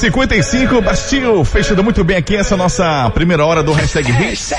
55 0.03 0.83
Bastil, 0.83 1.45
fechando 1.45 1.85
muito 1.85 2.03
bem 2.03 2.17
aqui 2.17 2.35
essa 2.35 2.57
nossa 2.57 3.09
primeira 3.15 3.47
hora 3.47 3.63
do 3.63 3.73
hashtag 3.73 4.11
Hits. 4.11 4.51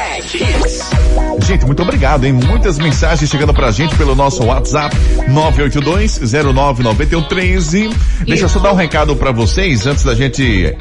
Gente, 1.45 1.65
muito 1.65 1.83
obrigado, 1.83 2.23
hein? 2.23 2.31
Muitas 2.31 2.79
mensagens 2.79 3.29
chegando 3.29 3.53
pra 3.53 3.69
gente 3.69 3.93
pelo 3.97 4.15
nosso 4.15 4.41
WhatsApp 4.45 4.95
982-099113. 5.29 7.93
Deixa 8.25 8.45
eu 8.45 8.49
só 8.49 8.59
dar 8.59 8.71
um 8.71 8.77
recado 8.77 9.17
pra 9.17 9.33
vocês 9.33 9.85
antes 9.85 10.05
da 10.05 10.15
gente. 10.15 10.77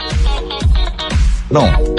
Não. 1.51 1.92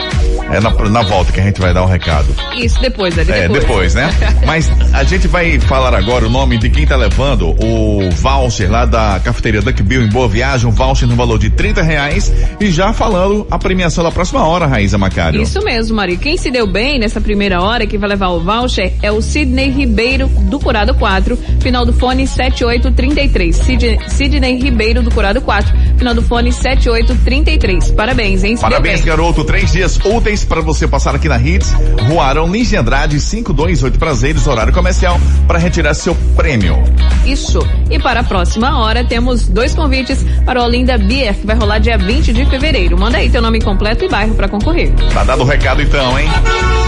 É 0.54 0.60
na, 0.60 0.70
na 0.90 1.02
volta 1.02 1.32
que 1.32 1.40
a 1.40 1.44
gente 1.44 1.60
vai 1.60 1.74
dar 1.74 1.84
um 1.84 1.88
recado. 1.88 2.28
Isso 2.56 2.80
depois, 2.82 3.16
Dani, 3.16 3.32
É, 3.32 3.42
depois. 3.48 3.60
depois, 3.62 3.96
né? 3.96 4.10
Mas 4.46 4.72
a 4.94 5.04
gente 5.04 5.28
vai 5.28 5.60
falar 5.60 5.94
agora 5.96 6.26
o 6.26 6.30
nome 6.30 6.58
de 6.58 6.70
quem 6.70 6.86
tá 6.86 6.96
levando 6.96 7.50
o 7.64 8.10
voucher 8.12 8.70
lá 8.72 8.86
da 8.86 9.20
cafeteria 9.24 9.62
Duck 9.62 9.82
Bill 9.84 10.04
em 10.04 10.10
Boa 10.10 10.28
Viagem, 10.28 10.68
um 10.68 10.72
voucher 10.72 11.08
no 11.08 11.16
valor 11.16 11.40
de 11.40 11.50
30 11.50 11.82
reais 11.82 12.32
e 12.60 12.70
já 12.72 12.94
falando 12.94 13.48
a 13.50 13.58
premiação 13.58 14.04
da 14.04 14.12
próxima 14.12 14.46
hora, 14.46 14.66
Raíza 14.68 14.98
Macário. 14.98 15.42
Isso 15.42 15.60
mesmo, 15.64 15.96
Mari. 15.96 16.18
Quem 16.18 16.38
se 16.38 16.52
deu 16.52 16.68
bem 16.68 17.00
nessa 17.00 17.20
primeira 17.20 17.62
hora 17.62 17.86
que 17.88 17.98
vai 17.98 18.10
levar 18.10 18.30
o 18.30 18.40
voucher 18.40 18.94
é 19.02 19.12
o 19.12 19.22
Sidney 19.22 19.70
Ribeiro 19.72 20.28
do 20.28 20.60
Curado 20.60 20.94
4, 20.94 21.38
final 21.60 21.86
do 21.86 21.94
fone 21.94 22.28
7833. 22.28 23.56
Sid- 23.56 24.00
Sidney 24.08 24.60
Ribeiro 24.60 25.02
do 25.02 25.10
Curado 25.12 25.42
4, 25.42 25.74
final 25.98 26.14
do 26.14 26.22
fone 26.22 26.52
7833. 26.52 27.92
Parabéns, 27.92 28.44
hein? 28.44 28.56
Se 28.56 28.62
Parabéns, 28.62 29.02
garoto. 29.02 29.44
Três 29.44 29.72
dias 29.72 30.00
úteis 30.04 30.43
para 30.44 30.62
você 30.62 30.88
passar 30.88 31.16
aqui 31.16 31.28
na 31.28 31.38
Hits. 31.38 31.74
Rua 32.08 32.26
Arão 32.26 32.52
Lins 32.52 32.70
de 32.70 32.78
Andrade, 32.78 33.20
528 33.20 34.00
Prazeres, 34.00 34.48
horário 34.48 34.74
comercial, 34.74 35.20
para 35.48 35.60
retirar 35.60 35.94
seu 35.94 36.16
prêmio. 36.36 36.82
Isso. 37.26 37.60
E 37.90 38.00
para 38.00 38.22
a 38.22 38.24
próxima 38.24 38.80
hora 38.80 39.04
temos 39.04 39.48
dois 39.48 39.74
convites 39.74 40.26
para 40.46 40.62
o 40.62 40.66
Olinda 40.66 40.98
Beer, 40.98 41.36
que 41.36 41.46
vai 41.46 41.56
rolar 41.56 41.80
dia 41.80 41.98
20 41.98 42.34
de 42.34 42.46
fevereiro. 42.46 43.00
Manda 43.00 43.18
aí 43.18 43.30
teu 43.30 43.42
nome 43.42 43.62
completo 43.62 44.04
e 44.06 44.10
bairro 44.10 44.36
para 44.36 44.48
concorrer. 44.48 44.92
Tá 45.14 45.24
dado 45.24 45.42
o 45.42 45.46
recado 45.46 45.82
então, 45.82 46.20
hein? 46.20 46.28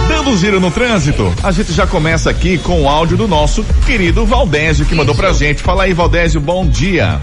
Dando 0.07 0.29
um 0.29 0.38
giro 0.38 0.59
no 0.59 0.69
trânsito, 0.69 1.33
a 1.43 1.51
gente 1.51 1.74
já 1.74 1.88
começa 1.88 2.29
aqui 2.29 2.57
com 2.59 2.83
o 2.83 2.89
áudio 2.89 3.17
do 3.17 3.27
nosso 3.27 3.63
querido 3.85 4.25
Valdésio, 4.25 4.85
que 4.85 4.93
mandou 4.93 5.15
pra 5.15 5.33
gente. 5.33 5.63
Fala 5.63 5.83
aí, 5.83 5.93
Valdésio, 5.93 6.39
bom 6.39 6.67
dia. 6.67 7.19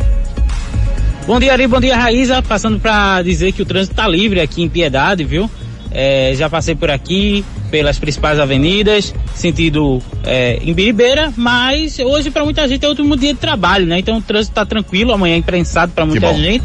Bom 1.26 1.38
dia, 1.38 1.52
Ari, 1.52 1.68
bom 1.68 1.78
dia, 1.78 1.96
Raíza. 1.96 2.42
Passando 2.42 2.80
para 2.80 3.22
dizer 3.22 3.52
que 3.52 3.62
o 3.62 3.64
trânsito 3.64 3.94
tá 3.94 4.08
livre 4.08 4.40
aqui 4.40 4.62
em 4.62 4.68
Piedade, 4.68 5.22
viu? 5.22 5.48
É, 5.94 6.32
já 6.34 6.48
passei 6.48 6.74
por 6.74 6.90
aqui, 6.90 7.44
pelas 7.70 7.98
principais 7.98 8.38
avenidas, 8.38 9.14
sentido 9.34 10.00
é, 10.24 10.58
em 10.62 10.72
Biribeira, 10.72 11.32
mas 11.36 11.98
hoje 11.98 12.30
para 12.30 12.44
muita 12.44 12.66
gente 12.66 12.84
é 12.84 12.88
o 12.88 12.90
último 12.90 13.16
dia 13.16 13.34
de 13.34 13.40
trabalho, 13.40 13.86
né? 13.86 13.98
Então 13.98 14.18
o 14.18 14.22
trânsito 14.22 14.54
tá 14.54 14.64
tranquilo, 14.64 15.12
amanhã 15.12 15.34
é 15.34 15.38
imprensado 15.38 15.92
para 15.92 16.06
muita 16.06 16.32
gente. 16.34 16.64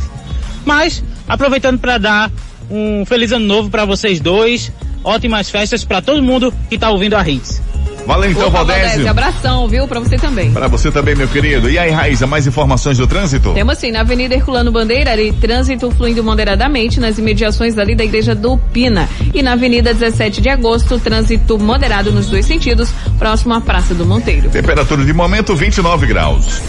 Mas, 0.66 1.04
aproveitando 1.28 1.80
para 1.80 1.98
dar 1.98 2.32
um 2.70 3.06
feliz 3.06 3.32
ano 3.32 3.46
novo 3.46 3.70
para 3.70 3.86
vocês 3.86 4.20
dois, 4.20 4.72
ótimas 5.04 5.50
festas 5.50 5.86
para 5.86 6.02
todo 6.02 6.22
mundo 6.22 6.54
que 6.70 6.78
tá 6.78 6.90
ouvindo 6.90 7.16
a 7.16 7.28
Hits. 7.28 7.62
Valeu 8.08 8.32
então, 8.32 8.48
Opa, 8.48 8.64
Valdésio. 8.64 9.10
abração, 9.10 9.68
viu? 9.68 9.86
Para 9.86 10.00
você 10.00 10.16
também. 10.16 10.50
Para 10.54 10.70
você 10.70 10.90
também, 10.90 11.14
meu 11.14 11.28
querido. 11.28 11.70
E 11.70 11.78
aí, 11.78 11.92
Raíza, 11.92 12.26
mais 12.26 12.48
informações 12.48 12.98
do 12.98 13.06
trânsito? 13.06 13.54
Temos 13.54 13.78
sim, 13.78 13.92
na 13.92 14.00
Avenida 14.00 14.34
Herculano 14.34 14.72
Bandeira, 14.72 15.12
ali, 15.12 15.34
trânsito 15.34 15.92
fluindo 15.92 16.24
moderadamente 16.24 17.02
nas 17.02 17.18
imediações 17.18 17.78
ali 17.78 17.96
da 17.96 18.06
Igreja 18.06 18.34
do 18.34 18.58
Pina. 18.58 19.10
E 19.34 19.44
na 19.44 19.52
Avenida 19.52 19.94
17 19.94 20.40
de 20.40 20.48
Agosto, 20.48 20.98
trânsito 21.00 21.60
moderado 21.60 22.10
nos 22.10 22.28
dois 22.28 22.46
sentidos, 22.46 22.90
próximo 23.20 23.54
à 23.54 23.60
Praça 23.60 23.94
do 23.94 24.06
Monteiro. 24.06 24.50
Temperatura 24.50 25.04
de 25.04 25.12
momento 25.12 25.54
29 25.54 26.08
graus. 26.08 26.62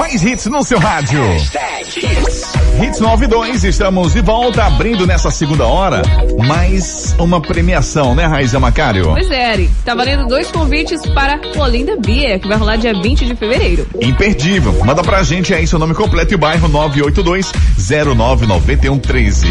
Mais 0.00 0.24
hits 0.24 0.46
no 0.46 0.64
seu 0.64 0.78
rádio. 0.78 1.20
Hits 2.82 3.00
92, 3.00 3.64
estamos 3.64 4.14
de 4.14 4.22
volta, 4.22 4.64
abrindo 4.64 5.06
nessa 5.06 5.30
segunda 5.30 5.66
hora 5.66 6.00
mais 6.46 7.14
uma 7.18 7.38
premiação, 7.38 8.14
né, 8.14 8.24
Raíza 8.24 8.58
Macário? 8.58 9.10
Pois 9.12 9.30
é, 9.30 9.52
Eric. 9.52 9.70
Tá 9.84 9.94
valendo 9.94 10.26
dois 10.26 10.50
convites 10.50 11.02
para 11.08 11.38
Olinda 11.58 11.98
Beer, 11.98 12.40
que 12.40 12.48
vai 12.48 12.56
rolar 12.56 12.76
dia 12.76 12.94
20 12.94 13.26
de 13.26 13.36
fevereiro. 13.36 13.86
Imperdível. 14.00 14.72
Manda 14.86 15.02
pra 15.02 15.22
gente 15.22 15.52
aí 15.52 15.66
seu 15.66 15.78
nome 15.78 15.92
completo 15.92 16.32
e 16.32 16.36
bairro 16.38 16.66
982 16.66 17.52
099113. 17.76 19.48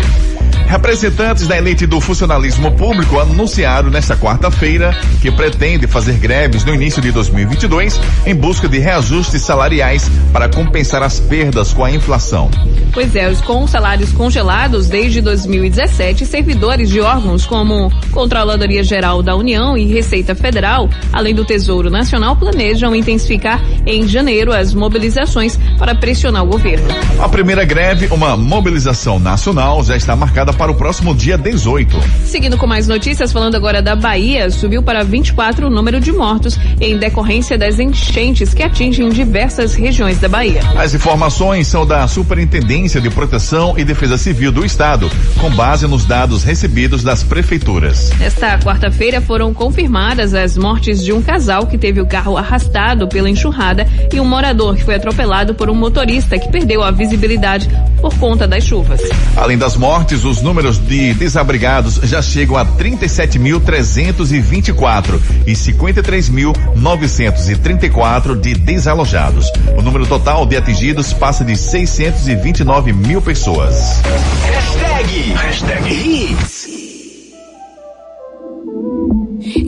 Representantes 0.70 1.48
da 1.48 1.58
elite 1.58 1.88
do 1.88 2.00
funcionalismo 2.00 2.72
público 2.74 3.20
anunciaram 3.20 3.90
nesta 3.90 4.16
quarta-feira 4.16 4.96
que 5.20 5.32
pretende 5.32 5.88
fazer 5.88 6.20
greves 6.20 6.64
no 6.64 6.76
início 6.76 7.02
de 7.02 7.12
2022 7.12 8.00
em 8.24 8.36
busca 8.36 8.70
de 8.70 8.78
reajustes 8.78 9.42
salariais 9.42 10.08
para 10.32 10.48
compensar 10.48 11.02
as 11.02 11.20
perdas 11.20 11.74
com 11.74 11.84
a 11.84 11.90
inflação. 11.90 12.52
Pois 12.94 13.16
é, 13.16 13.34
com 13.48 13.66
salários 13.66 14.12
congelados 14.12 14.88
desde 14.88 15.22
2017, 15.22 16.24
servidores 16.28 16.88
de 16.90 17.02
órgãos 17.02 17.48
como 17.48 17.92
Controladoria 18.12 18.84
Geral 18.84 19.24
da 19.24 19.36
União 19.36 19.76
e 19.76 19.86
Receita 19.88 20.36
Federal, 20.36 20.88
além 21.12 21.34
do 21.34 21.44
Tesouro 21.46 21.90
Nacional, 21.90 22.36
planejam 22.36 22.96
intensificar 22.96 23.60
em 23.88 24.08
janeiro 24.08 24.54
as 24.54 24.76
mobilizações 24.76 25.58
para 25.80 25.96
pressionar 25.96 26.44
o 26.44 26.48
governo. 26.48 26.88
A 27.20 27.28
primeira 27.28 27.66
greve, 27.66 28.06
uma 28.12 28.38
mobilização 28.38 29.18
nacional, 29.18 29.84
já 29.84 29.98
está 29.98 30.16
marcada 30.16 30.59
para 30.60 30.74
o 30.74 30.76
próximo 30.76 31.16
dia 31.16 31.38
18. 31.38 31.98
Seguindo 32.26 32.58
com 32.58 32.68
mais 32.68 32.86
notícias, 32.86 33.32
falando 33.32 33.56
agora 33.56 33.82
da 33.82 33.96
Bahia, 33.96 34.52
subiu 34.52 34.84
para 34.84 35.06
24 35.06 35.68
o 35.68 35.70
número 35.70 36.02
de 36.02 36.12
mortos 36.12 36.60
em 36.82 36.98
decorrência 36.98 37.58
das 37.58 37.80
enchentes 37.80 38.54
que 38.54 38.62
atingem 38.62 39.08
diversas 39.08 39.74
regiões 39.74 40.20
da 40.20 40.28
Bahia. 40.28 40.60
As 40.78 40.94
informações 40.94 41.66
são 41.66 41.86
da 41.86 42.06
Superintendência 42.10 43.00
de 43.00 43.10
Proteção 43.10 43.76
e 43.78 43.86
Defesa 43.86 44.18
Civil 44.18 44.52
do 44.52 44.66
Estado, 44.66 45.10
com 45.40 45.50
base 45.52 45.88
nos 45.88 46.04
dados 46.04 46.44
recebidos 46.44 47.04
das 47.04 47.24
prefeituras. 47.24 48.12
Nesta 48.20 48.60
quarta-feira 48.60 49.22
foram 49.22 49.54
confirmadas 49.54 50.34
as 50.34 50.58
mortes 50.58 51.02
de 51.02 51.14
um 51.14 51.22
casal 51.22 51.68
que 51.68 51.78
teve 51.78 52.02
o 52.02 52.06
carro 52.06 52.36
arrastado 52.36 53.08
pela 53.08 53.30
enxurrada 53.30 53.88
e 54.12 54.20
um 54.20 54.26
morador 54.26 54.76
que 54.76 54.84
foi 54.84 54.96
atropelado 54.96 55.56
por 55.56 55.70
um 55.70 55.76
motorista 55.76 56.38
que 56.38 56.52
perdeu 56.52 56.84
a 56.84 56.92
visibilidade 56.92 57.70
por 58.02 58.14
conta 58.16 58.46
das 58.46 58.66
chuvas. 58.66 59.00
Além 59.38 59.58
das 59.58 59.78
mortes, 59.78 60.26
os 60.26 60.42
números 60.50 60.80
de 60.80 61.14
desabrigados 61.14 62.00
já 62.02 62.24
chegam 62.24 62.58
a 62.58 62.66
37.324 62.66 65.22
e 65.46 65.52
53.934 65.52 68.42
de 68.42 68.56
desalojados. 68.56 69.52
O 69.78 69.84
número 69.84 70.08
total 70.08 70.48
de 70.48 70.58
atingidos 70.58 71.14
passa 71.14 71.46
de 71.46 71.56
629 71.56 72.94
mil 72.94 73.22
pessoas. 73.22 74.02
Hashtag, 74.42 75.34
hashtag 75.36 75.88
hits. 75.88 76.68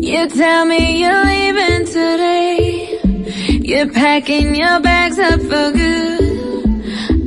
You 0.02 0.28
tell 0.30 0.66
me 0.66 1.00
you're 1.00 1.26
leaving 1.26 1.86
today. 1.86 3.00
You're 3.62 3.92
packing 3.94 4.56
your 4.56 4.80
bags 4.82 5.20
up 5.20 5.42
for 5.42 5.72
good. 5.74 6.22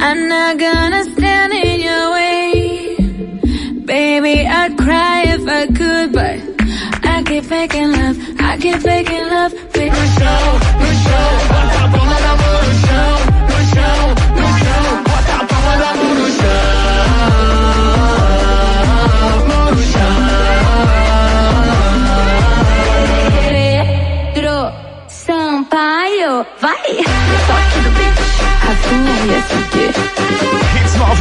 I'm 0.00 0.26
not 0.28 0.58
gonna 0.58 1.04
stand 1.04 1.52
way. 1.52 1.73
Maybe 4.20 4.46
I'd 4.46 4.78
cry 4.78 5.24
if 5.26 5.44
I 5.48 5.66
could, 5.66 6.12
but 6.12 6.38
I 7.02 7.24
keep 7.26 7.42
faking 7.42 7.90
love, 7.90 8.16
I 8.38 8.56
keep 8.58 8.76
faking 8.76 9.26
love. 9.26 9.52
Michelle, 9.52 10.52
Michelle, 10.78 11.34
on 11.56 11.66
top 11.74 11.94
of 11.98 12.06
my 12.06 12.20
push 12.38 12.84
Michelle. 13.58 14.23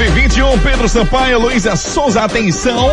921, 0.04 0.60
Pedro 0.60 0.90
Sampaio, 0.90 1.40
Luísa 1.40 1.78
Souza, 1.78 2.24
atenção. 2.24 2.92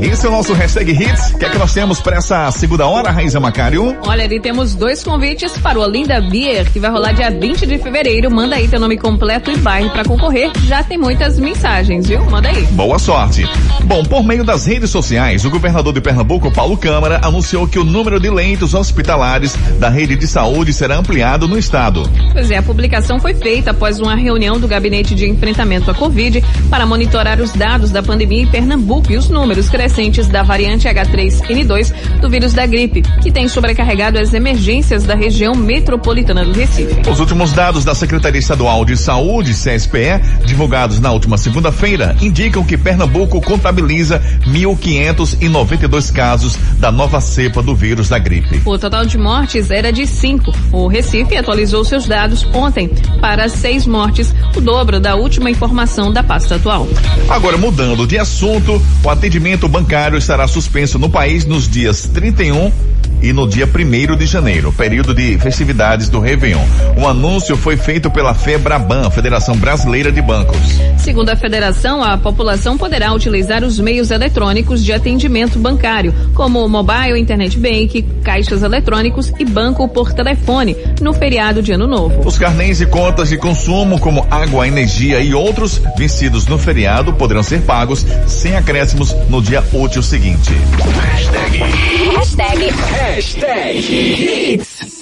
Esse 0.00 0.24
é 0.24 0.28
o 0.30 0.32
nosso 0.32 0.54
hashtag 0.54 0.92
Hits. 0.92 1.32
O 1.34 1.38
que 1.38 1.44
é 1.44 1.50
que 1.50 1.58
nós 1.58 1.74
temos 1.74 2.00
para 2.00 2.16
essa 2.16 2.50
segunda 2.52 2.86
hora, 2.86 3.10
Raíza 3.10 3.38
Macário? 3.38 3.94
Olha, 4.06 4.24
ali 4.24 4.40
temos 4.40 4.74
dois 4.74 5.04
convites 5.04 5.52
para 5.58 5.78
o 5.78 5.82
Olinda 5.82 6.18
Beer, 6.22 6.70
que 6.72 6.80
vai 6.80 6.90
rolar 6.90 7.12
dia 7.12 7.30
20 7.30 7.66
de 7.66 7.78
fevereiro. 7.78 8.30
Manda 8.30 8.56
aí 8.56 8.66
teu 8.66 8.80
nome 8.80 8.96
completo 8.96 9.50
e 9.50 9.58
bairro 9.58 9.90
para 9.90 10.02
concorrer. 10.04 10.50
Já 10.64 10.82
tem 10.82 10.96
muitas 10.96 11.38
mensagens, 11.38 12.08
viu? 12.08 12.24
Manda 12.30 12.48
aí. 12.48 12.62
Boa 12.70 12.98
sorte. 12.98 13.46
Bom, 13.84 14.02
por 14.02 14.22
meio 14.24 14.42
das 14.42 14.64
redes 14.64 14.88
sociais, 14.88 15.44
o 15.44 15.50
governador 15.50 15.92
de 15.92 16.00
Pernambuco, 16.00 16.50
Paulo 16.50 16.78
Câmara, 16.78 17.20
anunciou 17.22 17.68
que 17.68 17.78
o 17.78 17.84
número 17.84 18.18
de 18.18 18.30
leitos 18.30 18.72
hospitalares 18.72 19.54
da 19.78 19.90
rede 19.90 20.16
de 20.16 20.26
saúde 20.26 20.72
será 20.72 20.96
ampliado 20.96 21.46
no 21.46 21.58
estado. 21.58 22.08
Pois 22.32 22.50
é, 22.50 22.56
a 22.56 22.62
publicação 22.62 23.20
foi 23.20 23.34
feita 23.34 23.72
após 23.72 23.98
uma 23.98 24.14
reunião 24.14 24.58
do 24.58 24.66
Gabinete 24.66 25.14
de 25.14 25.28
Enfrentamento 25.28 25.90
à 25.90 25.94
Covid 25.94 26.42
para 26.70 26.86
monitorar 26.86 27.38
os 27.38 27.52
dados 27.52 27.90
da 27.90 28.02
pandemia 28.02 28.42
em 28.42 28.46
Pernambuco 28.46 29.12
e 29.12 29.16
os 29.18 29.28
números 29.28 29.68
crescentes 29.90 30.28
da 30.28 30.42
variante 30.42 30.86
H3N2 30.88 31.92
do 32.20 32.30
vírus 32.30 32.52
da 32.52 32.64
gripe, 32.64 33.02
que 33.20 33.30
tem 33.30 33.48
sobrecarregado 33.48 34.18
as 34.18 34.32
emergências 34.32 35.02
da 35.02 35.16
região 35.16 35.54
metropolitana 35.54 36.44
do 36.44 36.52
Recife. 36.52 37.10
Os 37.10 37.18
últimos 37.18 37.52
dados 37.52 37.84
da 37.84 37.94
Secretaria 37.94 38.38
Estadual 38.38 38.84
de 38.84 38.96
Saúde, 38.96 39.52
CSPE, 39.52 40.46
divulgados 40.46 41.00
na 41.00 41.10
última 41.10 41.36
segunda-feira, 41.36 42.16
indicam 42.22 42.64
que 42.64 42.78
Pernambuco 42.78 43.40
contabiliza 43.40 44.22
1.592 44.46 46.12
casos 46.12 46.56
da 46.78 46.92
nova 46.92 47.20
cepa 47.20 47.60
do 47.60 47.74
vírus 47.74 48.08
da 48.08 48.18
gripe. 48.18 48.62
O 48.64 48.78
total 48.78 49.04
de 49.04 49.18
mortes 49.18 49.70
era 49.70 49.92
de 49.92 50.06
cinco. 50.06 50.52
O 50.70 50.86
Recife 50.86 51.36
atualizou 51.36 51.84
seus 51.84 52.06
dados 52.06 52.46
ontem 52.54 52.88
para 53.20 53.48
seis 53.48 53.86
mortes, 53.86 54.32
o 54.56 54.60
dobro 54.60 55.00
da 55.00 55.16
última 55.16 55.50
informação 55.50 56.12
da 56.12 56.22
pasta 56.22 56.54
atual. 56.54 56.86
Agora, 57.28 57.58
mudando 57.58 58.06
de 58.06 58.18
assunto, 58.18 58.80
o 59.02 59.10
atendimento 59.10 59.68
bancário 59.68 59.79
estará 60.16 60.46
suspenso 60.48 60.98
no 60.98 61.10
país 61.10 61.44
nos 61.46 61.68
dias 61.70 62.10
31 62.12 62.72
e 63.22 63.32
no 63.32 63.48
dia 63.48 63.66
1 63.66 64.16
de 64.16 64.26
janeiro, 64.26 64.72
período 64.72 65.14
de 65.14 65.38
festividades 65.38 66.08
do 66.08 66.20
Réveillon. 66.20 66.62
O 66.96 67.06
anúncio 67.06 67.56
foi 67.56 67.76
feito 67.76 68.10
pela 68.10 68.34
FEBRABAN, 68.34 69.10
Federação 69.10 69.56
Brasileira 69.56 70.10
de 70.10 70.20
Bancos. 70.20 70.58
Segundo 70.98 71.30
a 71.30 71.36
federação, 71.36 72.02
a 72.02 72.16
população 72.18 72.76
poderá 72.76 73.12
utilizar 73.12 73.64
os 73.64 73.78
meios 73.78 74.10
eletrônicos 74.10 74.84
de 74.84 74.92
atendimento 74.92 75.58
bancário, 75.58 76.14
como 76.34 76.68
mobile, 76.68 77.18
internet 77.18 77.58
bank, 77.58 78.02
caixas 78.22 78.62
eletrônicos 78.62 79.32
e 79.38 79.44
banco 79.44 79.88
por 79.88 80.12
telefone, 80.12 80.76
no 81.00 81.12
feriado 81.12 81.62
de 81.62 81.72
Ano 81.72 81.86
Novo. 81.86 82.26
Os 82.26 82.38
carnês 82.38 82.80
e 82.80 82.86
contas 82.86 83.28
de 83.28 83.36
consumo, 83.36 83.98
como 83.98 84.26
água, 84.30 84.66
energia 84.66 85.20
e 85.20 85.34
outros, 85.34 85.80
vencidos 85.96 86.46
no 86.46 86.58
feriado, 86.58 87.12
poderão 87.14 87.42
ser 87.42 87.62
pagos 87.62 88.04
sem 88.26 88.56
acréscimos 88.56 89.14
no 89.28 89.42
dia 89.42 89.64
útil 89.72 90.02
seguinte. 90.02 90.52
Hashtag, 91.12 91.58
Hashtag 92.16 92.72
hashtag 93.10 93.74
hits. 93.74 95.00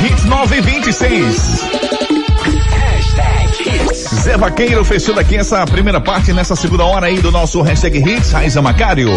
Hits 0.00 0.24
926. 0.26 1.62
Hashtag 2.70 3.68
hits. 3.68 4.22
Zé 4.22 4.36
Vaqueiro 4.36 4.84
fechando 4.84 5.18
aqui 5.18 5.36
essa 5.36 5.66
primeira 5.66 6.00
parte 6.00 6.32
nessa 6.32 6.54
segunda 6.54 6.84
hora 6.84 7.06
aí 7.06 7.18
do 7.18 7.32
nosso 7.32 7.60
hashtag 7.62 7.98
Hits, 7.98 8.30
Raiza 8.30 8.62
Macário. 8.62 9.10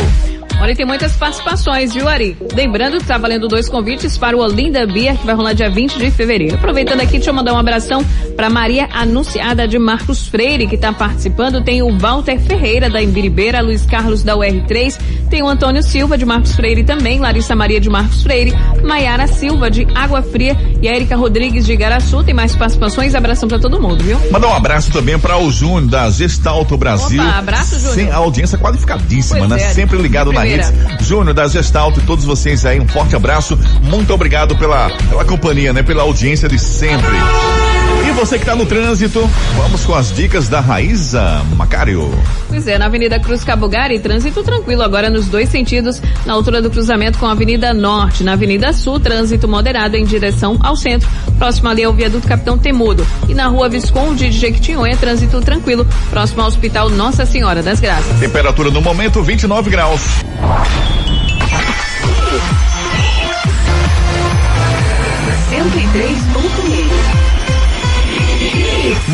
Olha, 0.60 0.76
tem 0.76 0.86
muitas 0.88 1.14
participações, 1.16 1.94
viu, 1.94 2.08
Ari? 2.08 2.36
Lembrando 2.56 2.98
que 2.98 3.06
tá 3.06 3.18
valendo 3.18 3.48
dois 3.48 3.70
convites 3.70 4.18
para 4.18 4.36
o 4.36 4.40
Olinda 4.42 4.88
Beer, 4.88 5.16
que 5.16 5.26
vai 5.26 5.36
rolar 5.36 5.54
dia 5.54 5.70
20 5.70 5.98
de 6.00 6.10
fevereiro. 6.10 6.56
Aproveitando 6.56 7.00
aqui, 7.02 7.12
deixa 7.14 7.30
eu 7.30 7.34
mandar 7.34 7.54
um 7.54 7.58
abração 7.60 8.04
para 8.36 8.50
Maria 8.50 8.90
Anunciada 8.92 9.68
de 9.68 9.78
Marcos 9.78 10.28
Freire, 10.28 10.66
que 10.68 10.76
tá 10.76 10.92
participando. 10.92 11.64
Tem 11.64 11.84
o 11.84 11.96
Walter 12.00 12.40
Ferreira, 12.40 12.90
da 12.90 13.02
Embiribeira, 13.02 13.62
Luiz 13.62 13.86
Carlos, 13.86 14.24
da 14.24 14.36
UR3. 14.36 14.98
Tem 15.30 15.44
o 15.44 15.48
Antônio 15.48 15.84
Silva, 15.84 16.18
de 16.18 16.26
Marcos 16.26 16.56
Freire 16.56 16.84
também. 16.84 17.20
Larissa 17.20 17.56
Maria, 17.56 17.80
de 17.80 17.90
Marcos 17.90 18.24
Freire. 18.24 18.54
Maiara 18.84 19.28
Silva, 19.28 19.70
de 19.70 19.88
Água 19.94 20.24
Fria. 20.24 20.58
E 20.82 20.88
a 20.88 20.96
Erika 20.96 21.16
Rodrigues, 21.16 21.68
de 21.68 21.74
Igaraçu. 21.74 22.24
Tem 22.24 22.34
mais 22.34 22.56
participações. 22.56 23.14
Abração 23.14 23.48
para 23.48 23.60
todo 23.60 23.80
mundo, 23.80 24.04
viu? 24.04 24.20
Mandar 24.32 24.48
um 24.48 24.54
abraço 24.56 24.92
também 24.92 25.20
para 25.20 25.38
o 25.38 25.52
Júnior 25.52 25.86
da 25.88 26.10
Gestalto 26.10 26.76
Brasil. 26.78 27.22
Opa, 27.22 27.38
abraço, 27.38 27.76
Júnior. 27.78 27.94
Sem 27.94 28.12
audiência 28.12 28.58
qualificadíssima, 28.58 29.40
Pois 29.40 29.50
né? 29.52 29.58
é. 29.62 29.70
Sempre 29.70 29.98
ligado 30.02 30.34
na 30.34 30.47
Hits, 30.48 30.74
Júnior 31.02 31.34
da 31.34 31.48
Gestalt 31.48 31.98
e 31.98 32.02
todos 32.02 32.26
vocês 32.26 32.66
aí, 32.66 32.80
um 32.80 32.88
forte 32.88 33.16
abraço. 33.16 33.58
Muito 33.84 34.14
obrigado 34.14 34.56
pela, 34.56 34.90
pela 35.10 35.26
companhia, 35.26 35.74
né? 35.74 35.84
Pela 35.84 36.04
audiência 36.04 36.48
de 36.48 36.58
sempre. 36.58 37.08
E 38.08 38.12
você 38.12 38.40
que 38.40 38.46
tá 38.46 38.56
no 38.56 38.66
trânsito, 38.66 39.30
vamos 39.56 39.86
com 39.86 39.94
as 39.94 40.12
dicas 40.14 40.48
da 40.48 40.60
Raíza 40.60 41.44
Macário. 41.56 42.10
Pois 42.48 42.68
é, 42.68 42.78
na 42.78 42.86
Avenida 42.86 43.20
Cruz 43.20 43.44
Cabugari, 43.44 44.00
trânsito 44.00 44.44
tranquilo 44.44 44.82
agora 44.82 45.10
nos 45.10 45.28
dois 45.28 45.50
sentidos, 45.50 46.02
na 46.26 46.34
altura 46.34 46.62
do 46.62 46.70
cruzamento 46.70 47.18
com 47.18 47.26
a 47.26 47.32
Avenida 47.32 47.74
Norte. 47.74 48.24
Na 48.24 48.34
Avenida 48.34 48.72
Sul, 48.74 49.00
trânsito 49.00 49.48
moderado 49.48 49.96
em 49.96 50.06
direção 50.06 50.58
ao 50.62 50.76
centro, 50.76 51.10
próximo 51.38 51.70
ali 51.70 51.84
ao 51.84 51.94
viaduto 51.94 52.28
Capitão 52.28 52.58
Temudo. 52.58 53.06
E 53.28 53.34
na 53.34 53.48
rua 53.48 53.70
Visconde 53.70 54.30
de 54.30 54.38
Jequitinhonha, 54.38 54.96
trânsito 54.98 55.40
tranquilo, 55.42 55.86
próximo 56.10 56.42
ao 56.42 56.48
Hospital 56.48 56.90
Nossa 56.90 57.26
Senhora 57.26 57.62
das 57.62 57.80
Graças. 57.80 58.20
Temperatura 58.20 58.72
no 58.72 58.82
momento 58.82 59.22
29 59.22 59.70
graus. 59.70 60.02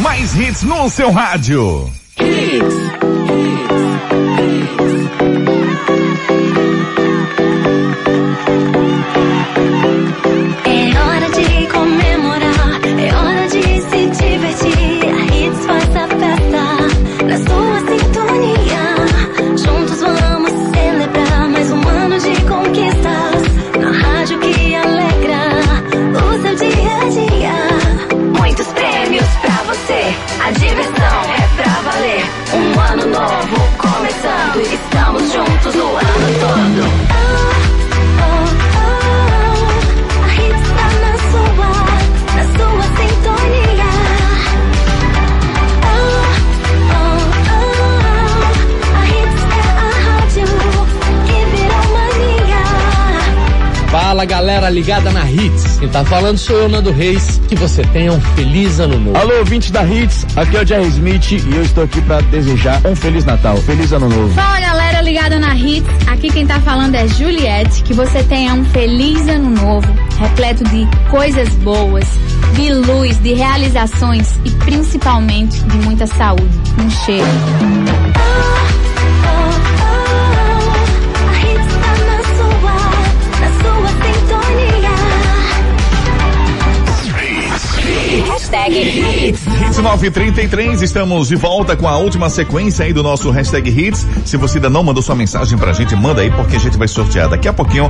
Mais 0.02 0.36
hits 0.36 0.64
no 0.64 0.90
seu 0.90 1.12
rádio. 1.12 1.92
É 2.18 2.24
Galera 54.26 54.70
ligada 54.70 55.12
na 55.12 55.30
Hits. 55.30 55.80
Quem 55.80 55.90
tá 55.90 56.04
falando 56.06 56.38
sou 56.38 56.56
eu, 56.58 56.70
Nando 56.70 56.92
Reis. 56.92 57.42
Que 57.48 57.56
você 57.56 57.82
tenha 57.84 58.12
um 58.12 58.22
feliz 58.22 58.80
ano 58.80 59.00
novo. 59.00 59.18
Alô, 59.18 59.40
ouvintes 59.40 59.72
da 59.72 59.84
Hits, 59.84 60.26
aqui 60.36 60.58
é 60.58 60.62
o 60.62 60.66
Jerry 60.66 60.88
Smith 60.88 61.32
e 61.32 61.56
eu 61.56 61.64
estou 61.64 61.84
aqui 61.84 62.02
para 62.02 62.22
desejar 62.22 62.82
um 62.86 62.96
Feliz 62.96 63.26
Natal, 63.26 63.58
Feliz 63.58 63.92
Ano 63.92 64.10
Novo. 64.10 64.34
Fala 64.34 64.60
galera 64.60 65.02
ligada 65.02 65.40
na 65.40 65.56
Hits, 65.56 65.90
aqui 66.08 66.30
quem 66.30 66.48
tá 66.48 66.60
falando 66.62 66.96
é 66.96 67.08
Juliette, 67.08 67.84
que 67.84 67.94
você 67.94 68.24
tenha 68.24 68.54
um 68.54 68.64
feliz 68.66 69.28
ano 69.28 69.50
novo, 69.50 69.88
repleto 70.20 70.64
de 70.64 70.88
coisas 71.10 71.50
boas, 71.56 72.06
de 72.56 72.74
luz, 72.74 73.20
de 73.20 73.34
realizações 73.34 74.30
e 74.46 74.52
principalmente 74.52 75.60
de 75.60 75.78
muita 75.78 76.08
saúde. 76.08 76.50
Um 76.80 76.90
cheiro. 76.90 78.33
Hashtag 88.54 88.78
Hits. 88.78 89.48
Hits 89.48 89.78
933, 89.80 90.84
estamos 90.84 91.28
de 91.28 91.36
volta 91.36 91.76
com 91.76 91.88
a 91.88 91.98
última 91.98 92.30
sequência 92.30 92.86
aí 92.86 92.94
do 92.94 93.02
nosso 93.02 93.32
hashtag 93.32 93.68
Hits. 93.68 94.06
Se 94.26 94.38
você 94.38 94.60
ainda 94.60 94.70
não 94.70 94.84
mandou 94.84 95.02
sua 95.02 95.16
mensagem 95.16 95.58
pra 95.58 95.74
gente, 95.74 95.96
manda 95.96 96.22
aí 96.22 96.30
porque 96.30 96.56
a 96.56 96.60
gente 96.60 96.78
vai 96.78 96.88
sortear 96.88 97.28
daqui 97.28 97.48
a 97.48 97.54
pouquinho 97.54 97.90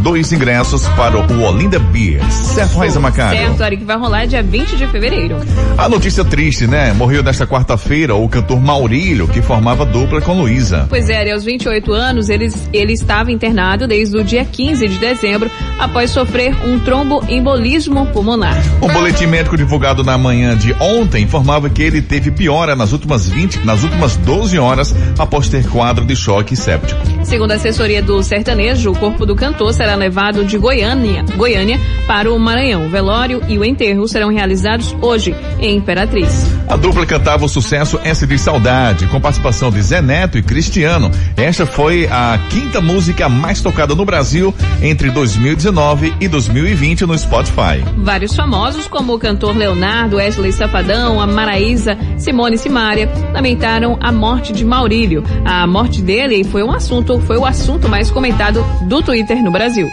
dois 0.00 0.30
ingressos 0.30 0.86
para 0.88 1.16
o 1.16 1.42
Olinda 1.42 1.78
Beer. 1.78 2.22
Certo, 2.30 2.76
Raiza 2.76 3.00
Macário? 3.00 3.40
Certo, 3.40 3.62
Ari, 3.62 3.78
que 3.78 3.84
vai 3.84 3.96
rolar 3.96 4.26
dia 4.26 4.42
20 4.42 4.76
de 4.76 4.86
fevereiro. 4.88 5.36
A 5.78 5.88
notícia 5.88 6.22
triste, 6.22 6.66
né? 6.66 6.92
Morreu 6.92 7.22
nesta 7.22 7.46
quarta-feira 7.46 8.14
o 8.14 8.28
cantor 8.28 8.60
Maurílio, 8.60 9.26
que 9.26 9.40
formava 9.40 9.86
dupla 9.86 10.20
com 10.20 10.34
Luísa. 10.34 10.84
Pois 10.90 11.08
é, 11.08 11.32
aos 11.32 11.44
28 11.44 11.92
anos, 11.94 12.28
ele, 12.28 12.52
ele 12.74 12.92
estava 12.92 13.32
internado 13.32 13.88
desde 13.88 14.18
o 14.18 14.22
dia 14.22 14.44
15 14.44 14.86
de 14.86 14.98
dezembro, 14.98 15.50
após 15.78 16.10
sofrer 16.10 16.54
um 16.66 16.78
tromboembolismo 16.78 18.04
pulmonar. 18.08 18.62
O 18.82 18.88
boletim 18.88 19.26
médico 19.26 19.56
divulgado 19.56 19.93
na 20.02 20.18
manhã 20.18 20.56
de 20.56 20.74
ontem 20.80 21.22
informava 21.22 21.68
que 21.70 21.82
ele 21.82 22.02
teve 22.02 22.30
piora 22.30 22.74
nas 22.74 22.92
últimas 22.92 23.28
20, 23.28 23.60
nas 23.64 23.82
últimas 23.82 24.16
12 24.16 24.58
horas 24.58 24.94
após 25.18 25.48
ter 25.48 25.68
quadro 25.68 26.04
de 26.04 26.16
choque 26.16 26.56
séptico. 26.56 27.00
Segundo 27.22 27.52
a 27.52 27.54
assessoria 27.54 28.02
do 28.02 28.22
sertanejo, 28.22 28.90
o 28.90 28.98
corpo 28.98 29.24
do 29.24 29.34
cantor 29.36 29.72
será 29.72 29.94
levado 29.94 30.44
de 30.44 30.58
Goiânia, 30.58 31.24
Goiânia 31.36 31.78
para 32.06 32.32
o 32.32 32.38
Maranhão. 32.38 32.86
O 32.86 32.90
velório 32.90 33.42
e 33.48 33.58
o 33.58 33.64
enterro 33.64 34.06
serão 34.08 34.28
realizados 34.28 34.94
hoje 35.00 35.34
em 35.58 35.76
Imperatriz. 35.76 36.46
A 36.68 36.76
dupla 36.76 37.06
cantava 37.06 37.44
o 37.44 37.48
sucesso 37.48 38.00
S 38.02 38.26
de 38.26 38.38
Saudade, 38.38 39.06
com 39.06 39.20
participação 39.20 39.70
de 39.70 39.80
Zé 39.82 40.00
Neto 40.00 40.38
e 40.38 40.42
Cristiano. 40.42 41.10
Esta 41.36 41.66
foi 41.66 42.06
a 42.06 42.38
quinta 42.50 42.80
música 42.80 43.28
mais 43.28 43.60
tocada 43.60 43.94
no 43.94 44.04
Brasil 44.04 44.54
entre 44.82 45.10
2019 45.10 46.14
e 46.20 46.28
2020 46.28 47.06
no 47.06 47.16
Spotify. 47.18 47.84
Vários 47.96 48.34
famosos, 48.34 48.86
como 48.86 49.14
o 49.14 49.18
cantor 49.18 49.56
Leonardo, 49.56 49.83
Wesley 50.12 50.52
Safadão, 50.52 51.20
a 51.20 51.26
Maraísa, 51.26 51.96
Simone 52.16 52.56
Simaria, 52.56 53.08
lamentaram 53.32 53.98
a 54.00 54.10
morte 54.10 54.52
de 54.52 54.64
Maurílio. 54.64 55.22
A 55.44 55.66
morte 55.66 56.00
dele 56.00 56.42
foi 56.44 56.62
um 56.62 56.72
assunto, 56.72 57.20
foi 57.20 57.36
o 57.36 57.44
assunto 57.44 57.88
mais 57.88 58.10
comentado 58.10 58.64
do 58.82 59.02
Twitter 59.02 59.42
no 59.42 59.50
Brasil. 59.50 59.86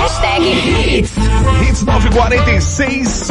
Hashtag 0.00 0.98
Hits. 0.98 1.16
Hits 1.62 1.82
946, 1.84 3.28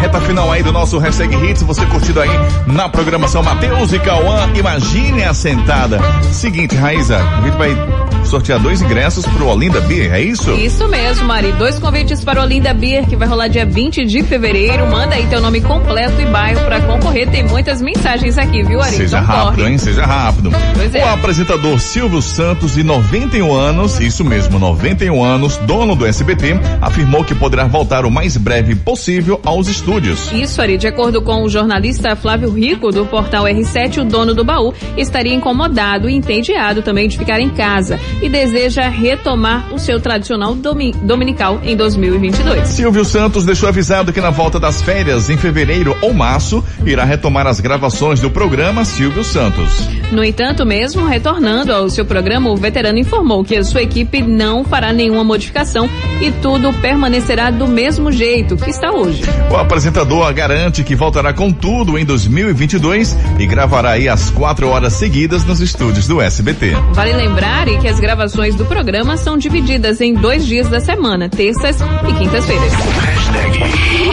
reta 0.00 0.20
final 0.20 0.50
aí 0.50 0.62
do 0.62 0.72
nosso 0.72 0.98
hashtag 0.98 1.34
Hits, 1.36 1.62
você 1.62 1.84
curtido 1.86 2.20
aí 2.20 2.30
na 2.66 2.88
programação 2.88 3.42
Matheus 3.42 3.92
e 3.92 3.98
Cauã, 3.98 4.48
imagine 4.54 5.24
a 5.24 5.34
sentada. 5.34 5.98
Seguinte, 6.32 6.74
Raíza, 6.74 7.16
a 7.18 7.40
gente 7.42 7.56
vai 7.56 7.76
sortear 8.24 8.58
dois 8.58 8.82
ingressos 8.82 9.24
pro 9.26 9.46
Olinda 9.46 9.80
Beer, 9.82 10.12
é 10.12 10.20
isso? 10.20 10.50
Isso 10.52 10.86
mesmo, 10.88 11.26
Mari. 11.26 11.52
Dois 11.52 11.78
convites 11.78 12.24
para 12.24 12.40
o 12.40 12.42
Olinda 12.44 12.74
Beer, 12.74 13.06
que 13.06 13.14
vai 13.16 13.26
rolar 13.28 13.48
dia 13.48 13.64
20 13.64 14.04
de 14.04 14.22
fevereiro. 14.24 14.86
Manda 14.90 15.14
aí 15.14 15.26
teu 15.26 15.40
nome 15.40 15.60
completo 15.60 16.20
e 16.20 16.24
bairro 16.26 16.60
para 16.64 16.80
concorrer. 16.80 17.28
Tem 17.30 17.44
muitas 17.44 17.80
mensagens 17.80 18.36
aqui, 18.36 18.62
viu, 18.64 18.80
Ari? 18.80 18.96
Seja 18.96 19.18
Então 19.20 19.34
rápido, 19.34 19.56
corre. 19.60 19.70
hein? 19.70 19.78
Seja 19.78 20.04
rápido. 20.04 20.50
Pois 20.74 20.94
é. 20.94 21.04
O 21.04 21.08
apresentador 21.08 21.78
Silvio 21.78 22.20
Santos, 22.20 22.74
de 22.74 22.82
91 22.82 23.54
anos, 23.54 24.00
isso 24.00 24.24
mesmo, 24.24 24.58
91 24.58 25.22
anos, 25.24 25.56
dono 25.58 25.94
do 25.94 26.04
SBT, 26.04 26.58
afirmou 26.80 27.22
que 27.24 27.34
poderá 27.34 27.64
voltar 27.66 28.04
o 28.04 28.10
mais 28.10 28.36
breve 28.36 28.74
possível 28.74 29.40
aos 29.44 29.68
estúdios. 29.86 30.32
Isso, 30.32 30.60
Ari, 30.60 30.76
de 30.76 30.88
acordo 30.88 31.22
com 31.22 31.44
o 31.44 31.48
jornalista 31.48 32.16
Flávio 32.16 32.50
Rico, 32.50 32.90
do 32.90 33.06
portal 33.06 33.44
R7, 33.44 33.98
o 33.98 34.04
dono 34.04 34.34
do 34.34 34.44
baú 34.44 34.74
estaria 34.96 35.32
incomodado 35.32 36.10
e 36.10 36.14
entediado 36.14 36.82
também 36.82 37.06
de 37.08 37.16
ficar 37.16 37.38
em 37.40 37.48
casa 37.50 37.98
e 38.20 38.28
deseja 38.28 38.88
retomar 38.88 39.72
o 39.72 39.78
seu 39.78 40.00
tradicional 40.00 40.54
domi- 40.56 40.92
dominical 41.02 41.60
em 41.62 41.76
2022. 41.76 42.66
Silvio 42.68 43.04
Santos 43.04 43.44
deixou 43.44 43.68
avisado 43.68 44.12
que 44.12 44.20
na 44.20 44.30
volta 44.30 44.58
das 44.58 44.82
férias, 44.82 45.30
em 45.30 45.36
fevereiro 45.36 45.96
ou 46.02 46.12
março, 46.12 46.64
irá 46.84 47.04
retomar 47.04 47.46
as 47.46 47.60
gravações 47.60 48.20
do 48.20 48.28
programa 48.30 48.84
Silvio 48.84 49.22
Santos. 49.22 49.86
No 50.10 50.24
entanto, 50.24 50.66
mesmo 50.66 51.06
retornando 51.06 51.72
ao 51.72 51.88
seu 51.88 52.04
programa, 52.04 52.50
o 52.50 52.56
veterano 52.56 52.98
informou 52.98 53.44
que 53.44 53.56
a 53.56 53.62
sua 53.64 53.82
equipe 53.82 54.20
não 54.22 54.64
fará 54.64 54.92
nenhuma 54.92 55.22
modificação 55.22 55.88
e 56.20 56.32
tudo 56.42 56.72
permanecerá 56.80 57.50
do 57.50 57.68
mesmo 57.68 58.10
jeito 58.10 58.56
que 58.56 58.70
está 58.70 58.90
hoje. 58.92 59.22
O 59.50 59.56
apresentador 59.76 60.32
garante 60.32 60.82
que 60.82 60.96
voltará 60.96 61.34
com 61.34 61.52
tudo 61.52 61.98
em 61.98 62.04
2022 62.04 63.14
e 63.38 63.46
gravará 63.46 63.90
aí 63.90 64.08
as 64.08 64.30
quatro 64.30 64.68
horas 64.68 64.94
seguidas 64.94 65.44
nos 65.44 65.60
estúdios 65.60 66.08
do 66.08 66.18
SBT. 66.18 66.72
Vale 66.94 67.12
lembrar 67.12 67.66
que 67.78 67.86
as 67.86 68.00
gravações 68.00 68.54
do 68.54 68.64
programa 68.64 69.18
são 69.18 69.36
divididas 69.36 70.00
em 70.00 70.14
dois 70.14 70.46
dias 70.46 70.66
da 70.70 70.80
semana, 70.80 71.28
terças 71.28 71.76
e 72.08 72.12
quintas-feiras. 72.14 72.72
Hashtag 72.72 73.66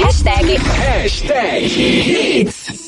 Hashtag. 0.04 0.58
Hashtag 0.58 2.42
Hits. 2.42 2.83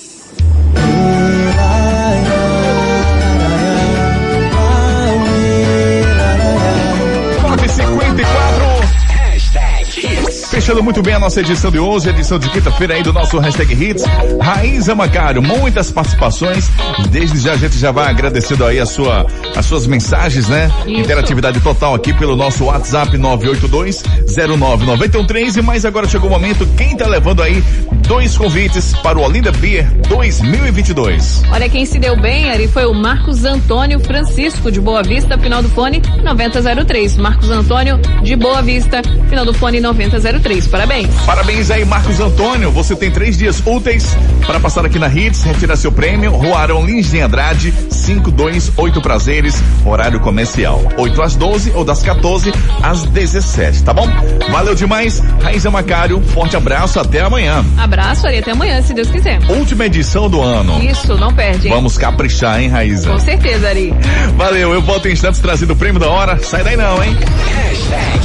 Fechando 10.65 10.82
muito 10.82 11.04
bem 11.04 11.13
a 11.13 11.19
nossa 11.19 11.41
edição 11.41 11.69
de 11.69 11.78
hoje, 11.78 12.10
edição 12.10 12.39
de 12.39 12.49
quinta-feira 12.49 12.95
aí 12.95 13.04
do 13.04 13.13
nosso 13.13 13.38
Hashtag 13.38 13.71
Hits. 13.71 14.04
Raíza 14.41 14.95
Macário, 14.95 15.39
muitas 15.39 15.91
participações. 15.91 16.71
Desde 17.12 17.38
já 17.38 17.54
a 17.54 17.56
gente 17.56 17.78
já 17.78 17.91
vai 17.91 18.10
agradecendo 18.10 18.65
aí 18.65 18.80
a 18.80 18.86
sua, 18.88 19.28
as 19.56 19.63
suas 19.67 19.86
mensagens, 19.86 20.49
né? 20.49 20.71
Isso. 20.88 21.01
Interatividade 21.01 21.60
total 21.60 21.93
aqui 21.93 22.12
pelo 22.15 22.36
nosso 22.36 22.63
WhatsApp 22.63 23.15
982-099113. 23.15 25.62
Mas 25.62 25.86
agora 25.86 26.08
chegou 26.08 26.30
o 26.30 26.32
momento, 26.32 26.65
quem 26.75 26.97
tá 26.97 27.06
levando 27.06 27.43
aí 27.43 27.63
dois 28.06 28.38
convites 28.38 28.94
para 29.02 29.18
o 29.18 29.24
Olinda 29.24 29.52
Beer 29.52 29.89
2022? 30.08 31.44
Olha, 31.52 31.68
quem 31.68 31.86
se 31.86 31.98
deu 31.98 32.15
bem, 32.15 32.50
Ari, 32.50 32.68
foi 32.68 32.86
o 32.86 32.94
Marcos 32.94 33.46
Antônio 33.46 34.00
Francisco, 34.00 34.72
de 34.72 34.80
Boa 34.80 35.02
Vista, 35.02 35.38
final 35.38 35.62
do 35.62 35.70
fone 35.70 36.02
9003. 36.24 37.18
Marcos 37.18 37.50
Antônio, 37.50 38.00
de 38.22 38.36
Boa 38.36 38.62
Vista, 38.62 39.02
final 39.30 39.46
do 39.46 39.54
fone 39.54 39.80
9003. 39.80 40.68
Parabéns. 40.68 41.10
Parabéns 41.26 41.72
aí, 41.72 41.84
Marcos 41.84 42.20
Antônio. 42.20 42.72
Você 42.72 42.96
tem 42.96 43.10
três 43.10 43.38
dias 43.38 43.62
úteis 43.65 44.15
para 44.46 44.60
passar 44.60 44.86
aqui 44.86 45.00
na 45.00 45.08
Hits, 45.08 45.44
retirar 45.44 45.76
seu 45.76 45.91
prêmio. 45.91 46.32
Rua 46.32 46.60
Arão 46.60 46.86
Lins 46.86 47.10
de 47.10 47.20
Andrade, 47.20 47.74
528 48.06 49.02
Prazeres, 49.02 49.62
horário 49.84 50.20
comercial. 50.20 50.82
8 50.98 51.22
às 51.22 51.36
12 51.36 51.72
ou 51.76 51.84
das 51.84 52.04
14 52.04 52.54
às 52.84 53.04
17, 53.04 53.84
tá 53.84 53.94
bom? 53.94 54.08
Valeu 54.52 54.76
demais. 54.76 55.22
Raíza 55.41 55.72
Macário, 55.72 56.22
forte 56.22 56.56
abraço, 56.56 57.00
até 57.00 57.22
amanhã. 57.22 57.65
Abraço, 57.78 58.28
Ari, 58.28 58.38
até 58.39 58.52
amanhã, 58.52 58.82
se 58.82 58.94
Deus 58.94 59.10
quiser. 59.10 59.39
Última 59.50 59.86
edição 59.86 60.30
do 60.30 60.41
ano. 60.41 60.82
Isso, 60.84 61.15
não 61.18 61.34
perde, 61.34 61.68
hein? 61.68 61.74
Vamos 61.74 61.98
caprichar, 61.98 62.62
hein, 62.62 62.70
Raíza? 62.70 63.10
Com 63.10 63.20
certeza, 63.20 63.68
Ari. 63.70 63.94
Valeu, 64.38 64.74
eu 64.74 64.82
volto 64.82 65.08
em 65.08 65.12
instantes 65.13 65.39
trazendo 65.39 65.74
o 65.74 65.76
prêmio 65.76 66.00
da 66.00 66.10
hora. 66.10 66.38
Sai 66.44 66.63
daí 66.63 66.78
não, 66.78 67.04
hein? 67.04 67.15